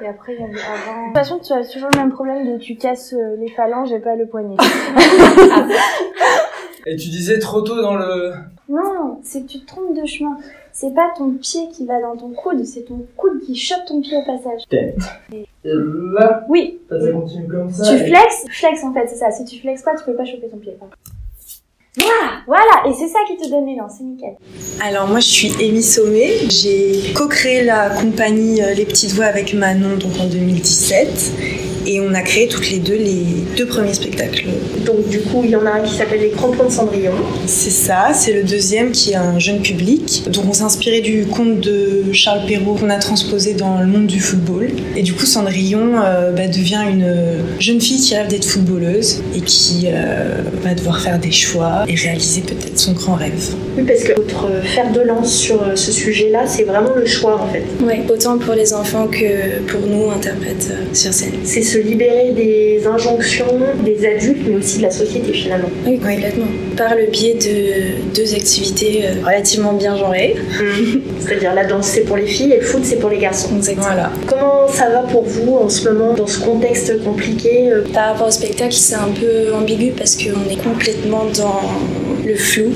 Et 0.02 0.06
après, 0.08 0.34
il 0.34 0.40
y 0.40 0.44
avait 0.44 0.60
avant. 0.60 1.02
De 1.02 1.06
toute 1.06 1.14
façon, 1.16 1.38
tu 1.38 1.52
as 1.52 1.64
toujours 1.64 1.88
le 1.92 1.98
même 1.98 2.10
problème 2.12 2.52
de 2.52 2.58
tu 2.58 2.74
casses 2.76 3.14
euh, 3.14 3.36
les 3.38 3.48
phalanges 3.48 3.90
et 3.92 4.00
pas 4.00 4.16
le 4.16 4.26
poignet. 4.26 4.56
Et 6.86 6.96
tu 6.96 7.08
disais 7.08 7.38
trop 7.38 7.62
tôt 7.62 7.80
dans 7.80 7.96
le. 7.96 8.32
Non, 8.68 9.20
c'est 9.22 9.42
que 9.42 9.46
tu 9.48 9.60
te 9.60 9.66
trompes 9.66 9.96
de 9.98 10.04
chemin. 10.06 10.36
C'est 10.72 10.94
pas 10.94 11.10
ton 11.16 11.32
pied 11.32 11.68
qui 11.72 11.86
va 11.86 12.00
dans 12.00 12.16
ton 12.16 12.30
coude, 12.30 12.64
c'est 12.64 12.82
ton 12.82 13.04
coude 13.16 13.40
qui 13.40 13.56
chope 13.56 13.84
ton 13.86 14.00
pied 14.00 14.16
au 14.16 14.24
passage. 14.24 14.62
Tête. 14.68 14.96
Et 15.32 15.46
là 15.64 16.44
Oui. 16.48 16.78
Ça 16.88 16.96
continue 17.12 17.48
comme 17.48 17.70
ça. 17.70 17.84
Tu 17.84 18.02
et- 18.02 18.06
flexes, 18.06 18.44
flex 18.50 18.84
en 18.84 18.92
fait, 18.92 19.06
c'est 19.08 19.16
ça. 19.16 19.30
Si 19.30 19.44
tu 19.44 19.58
flexes 19.60 19.82
pas, 19.82 19.94
tu 19.96 20.04
peux 20.04 20.14
pas 20.14 20.24
choper 20.24 20.48
ton 20.48 20.58
pied. 20.58 20.76
Voilà, 21.98 22.42
voilà, 22.46 22.88
et 22.88 22.94
c'est 22.98 23.08
ça 23.08 23.18
qui 23.26 23.36
te 23.36 23.50
donne 23.50 23.66
l'élan, 23.66 23.88
c'est 23.88 24.04
nickel. 24.04 24.36
Alors 24.80 25.08
moi 25.08 25.20
je 25.20 25.26
suis 25.26 25.52
Amy 25.60 25.82
Sommet, 25.82 26.48
j'ai 26.48 27.12
co-créé 27.14 27.64
la 27.64 27.90
compagnie 27.90 28.62
euh, 28.62 28.74
Les 28.74 28.84
Petites 28.84 29.12
Voix 29.12 29.24
avec 29.24 29.54
Manon 29.54 29.96
donc 29.96 30.12
en 30.20 30.26
2017 30.26 31.32
et 31.88 32.00
on 32.00 32.12
a 32.14 32.20
créé 32.20 32.48
toutes 32.48 32.70
les 32.70 32.78
deux 32.78 32.96
les 32.96 33.24
deux 33.56 33.66
premiers 33.66 33.94
spectacles. 33.94 34.44
Donc 34.84 35.08
du 35.08 35.20
coup 35.20 35.42
il 35.42 35.50
y 35.50 35.56
en 35.56 35.64
a 35.66 35.70
un 35.70 35.80
qui 35.80 35.94
s'appelle 35.94 36.20
Les 36.20 36.30
Crampons 36.30 36.66
de 36.66 36.70
Cendrillon. 36.70 37.12
C'est 37.46 37.70
ça, 37.70 38.10
c'est 38.14 38.32
le 38.32 38.44
deuxième 38.44 38.92
qui 38.92 39.12
est 39.12 39.16
un 39.16 39.38
jeune 39.38 39.60
public. 39.60 40.24
Donc 40.30 40.44
on 40.48 40.52
s'est 40.52 40.62
inspiré 40.62 41.00
du 41.00 41.26
conte 41.26 41.60
de 41.60 42.12
Charles 42.12 42.46
Perrault 42.46 42.74
qu'on 42.74 42.90
a 42.90 42.98
transposé 42.98 43.54
dans 43.54 43.80
le 43.80 43.86
monde 43.86 44.06
du 44.06 44.20
football. 44.20 44.68
Et 44.96 45.02
du 45.02 45.14
coup 45.14 45.24
Cendrillon 45.24 46.00
euh, 46.02 46.32
bah, 46.32 46.46
devient 46.46 46.84
une 46.90 47.14
jeune 47.58 47.80
fille 47.80 48.00
qui 48.00 48.14
rêve 48.14 48.28
d'être 48.28 48.44
footballeuse 48.44 49.22
et 49.34 49.40
qui 49.40 49.86
euh, 49.86 50.42
va 50.62 50.74
devoir 50.74 51.00
faire 51.00 51.18
des 51.18 51.32
choix 51.32 51.84
et 51.88 51.94
réaliser 51.94 52.42
peut-être 52.42 52.78
son 52.78 52.92
grand 52.92 53.14
rêve. 53.14 53.32
Oui, 53.76 53.84
parce 53.84 54.02
que 54.04 54.12
votre 54.14 54.62
fer 54.64 54.92
de 54.92 55.00
lance 55.00 55.34
sur 55.34 55.62
euh, 55.62 55.74
ce 55.74 55.92
sujet-là, 55.92 56.46
c'est 56.46 56.64
vraiment 56.64 56.94
le 56.94 57.06
choix 57.06 57.40
en 57.40 57.48
fait. 57.48 57.64
Ouais, 57.84 58.02
autant 58.08 58.38
pour 58.38 58.54
les 58.54 58.72
enfants 58.74 59.06
que 59.06 59.60
pour 59.66 59.86
nous, 59.86 60.10
interprètes 60.10 60.68
euh, 60.70 60.94
sur 60.94 61.12
scène. 61.12 61.32
C'est 61.44 61.62
se 61.62 61.78
libérer 61.78 62.32
des 62.32 62.86
injonctions 62.86 63.46
des 63.84 64.06
adultes, 64.06 64.42
mais 64.46 64.56
aussi 64.56 64.78
de 64.78 64.82
la 64.82 64.90
société 64.90 65.32
finalement. 65.32 65.68
Oui, 65.86 65.98
complètement. 65.98 66.46
Par 66.76 66.94
le 66.94 67.06
biais 67.06 67.34
de 67.34 68.14
deux 68.14 68.34
activités 68.34 69.04
euh, 69.04 69.24
relativement 69.24 69.72
bien 69.72 69.96
genrées. 69.96 70.36
C'est-à-dire 71.20 71.54
la 71.54 71.64
danse 71.64 71.86
c'est 71.86 72.02
pour 72.02 72.16
les 72.16 72.26
filles 72.26 72.52
et 72.52 72.60
le 72.60 72.64
foot 72.64 72.80
c'est 72.84 72.98
pour 72.98 73.10
les 73.10 73.18
garçons. 73.18 73.56
Exactement. 73.56 73.86
Voilà. 73.86 74.12
Comment 74.26 74.68
ça 74.68 74.90
va 74.90 75.00
pour 75.00 75.24
vous 75.24 75.56
en 75.56 75.68
ce 75.68 75.88
moment 75.88 76.14
dans 76.14 76.26
ce 76.26 76.40
contexte 76.40 77.02
compliqué 77.02 77.70
euh, 77.70 77.84
Par 77.92 78.12
rapport 78.12 78.28
au 78.28 78.30
spectacle, 78.30 78.72
c'est 78.72 78.94
un 78.94 79.10
peu 79.18 79.54
ambigu 79.54 79.92
parce 79.96 80.16
qu'on 80.16 80.50
est 80.50 80.62
complètement 80.62 81.24
dans 81.36 81.60
le 82.24 82.34
flou. 82.34 82.72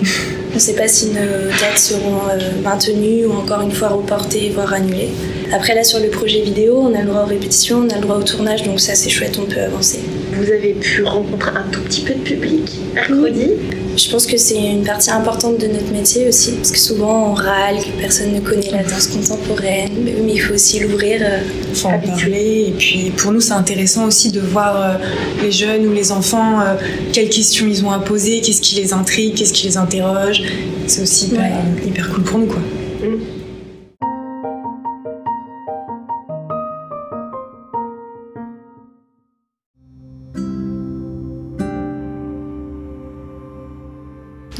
On 0.50 0.54
ne 0.56 0.60
sait 0.60 0.74
pas 0.74 0.88
si 0.88 1.06
nos 1.06 1.48
dates 1.60 1.78
seront 1.78 2.20
euh, 2.30 2.62
maintenues 2.62 3.24
ou 3.26 3.32
encore 3.32 3.62
une 3.62 3.72
fois 3.72 3.88
reportées, 3.88 4.50
voire 4.54 4.72
annulées. 4.72 5.08
Après, 5.52 5.74
là, 5.74 5.82
sur 5.82 6.00
le 6.00 6.08
projet 6.08 6.42
vidéo, 6.42 6.78
on 6.78 6.94
a 6.94 7.00
le 7.00 7.08
droit 7.08 7.22
aux 7.22 7.26
répétitions, 7.26 7.86
on 7.86 7.90
a 7.90 7.96
le 7.96 8.02
droit 8.02 8.16
au 8.16 8.22
tournage, 8.22 8.62
donc 8.62 8.80
ça, 8.80 8.94
c'est 8.94 9.10
chouette, 9.10 9.38
on 9.40 9.46
peut 9.46 9.60
avancer. 9.60 10.00
Vous 10.34 10.50
avez 10.50 10.74
pu 10.74 11.04
rencontrer 11.04 11.50
un 11.50 11.70
tout 11.70 11.80
petit 11.80 12.02
peu 12.02 12.14
de 12.14 12.20
public 12.20 12.70
mercredi 12.94 13.50
Je 13.94 14.10
pense 14.10 14.26
que 14.26 14.36
c'est 14.38 14.56
une 14.56 14.84
partie 14.84 15.10
importante 15.10 15.58
de 15.58 15.66
notre 15.66 15.92
métier 15.92 16.26
aussi, 16.26 16.52
parce 16.52 16.70
que 16.70 16.78
souvent 16.78 17.30
on 17.30 17.34
râle 17.34 17.76
que 17.76 18.00
personne 18.00 18.32
ne 18.32 18.40
connaît 18.40 18.70
la 18.70 18.82
danse 18.82 19.08
contemporaine, 19.08 19.90
mais 20.04 20.32
il 20.32 20.38
faut 20.38 20.54
aussi 20.54 20.80
l'ouvrir. 20.80 21.20
euh, 21.22 21.40
faut 21.74 21.88
en 21.88 21.98
parler. 21.98 22.66
Et 22.68 22.74
puis 22.76 23.10
pour 23.16 23.32
nous, 23.32 23.40
c'est 23.40 23.52
intéressant 23.52 24.06
aussi 24.06 24.30
de 24.32 24.40
voir 24.40 24.76
euh, 24.76 24.94
les 25.42 25.52
jeunes 25.52 25.86
ou 25.86 25.92
les 25.92 26.10
enfants, 26.10 26.60
euh, 26.60 26.74
quelles 27.12 27.28
questions 27.28 27.66
ils 27.66 27.84
ont 27.84 27.90
à 27.90 27.98
poser, 27.98 28.40
qu'est-ce 28.40 28.62
qui 28.62 28.76
les 28.76 28.92
intrigue, 28.92 29.34
qu'est-ce 29.34 29.52
qui 29.52 29.66
les 29.66 29.76
interroge. 29.76 30.42
C'est 30.86 31.02
aussi 31.02 31.26
hyper, 31.26 31.52
hyper 31.86 32.08
cool 32.10 32.24
pour 32.24 32.38
nous, 32.38 32.46
quoi. 32.46 32.60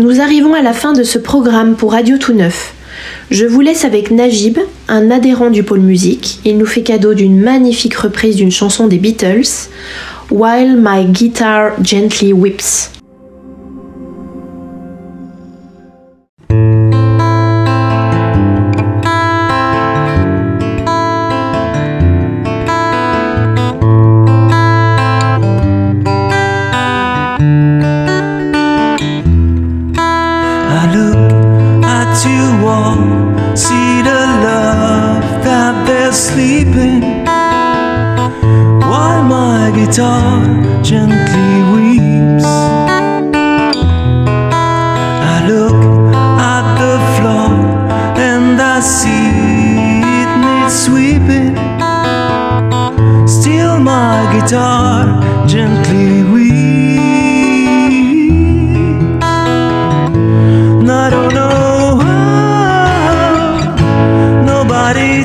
Nous 0.02 0.20
arrivons 0.20 0.52
à 0.52 0.62
la 0.62 0.72
fin 0.72 0.94
de 0.94 1.04
ce 1.04 1.16
programme 1.16 1.76
pour 1.76 1.92
Radio 1.92 2.18
Tout 2.18 2.32
Neuf. 2.32 2.74
Je 3.30 3.46
vous 3.46 3.60
laisse 3.60 3.84
avec 3.84 4.10
Najib, 4.10 4.58
un 4.88 5.12
adhérent 5.12 5.48
du 5.48 5.62
pôle 5.62 5.78
musique. 5.78 6.40
Il 6.44 6.58
nous 6.58 6.66
fait 6.66 6.82
cadeau 6.82 7.14
d'une 7.14 7.40
magnifique 7.40 7.94
reprise 7.94 8.34
d'une 8.34 8.50
chanson 8.50 8.88
des 8.88 8.98
Beatles, 8.98 9.68
While 10.32 10.76
My 10.76 11.04
Guitar 11.04 11.74
Gently 11.84 12.32
Whips. 12.32 13.01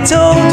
Told 0.10 0.46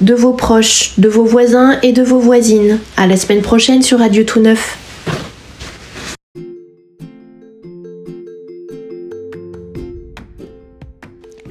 de 0.00 0.14
vos 0.14 0.32
proches, 0.32 0.92
de 0.98 1.08
vos 1.08 1.24
voisins 1.24 1.78
et 1.82 1.92
de 1.92 2.02
vos 2.02 2.18
voisines. 2.18 2.78
À 2.96 3.06
la 3.06 3.16
semaine 3.16 3.42
prochaine 3.42 3.82
sur 3.82 3.98
Radio 3.98 4.24
Tout 4.24 4.40
Neuf. 4.40 4.78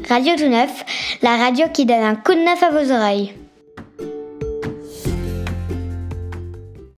Radio 0.10 0.34
Tout 0.38 0.50
Neuf, 0.50 0.86
la 1.22 1.38
radio 1.38 1.66
qui 1.74 1.86
donne 1.86 2.04
un 2.04 2.16
coup 2.16 2.34
de 2.34 2.40
neuf 2.40 2.62
à 2.62 2.70
vos 2.70 2.92
oreilles. 2.92 3.34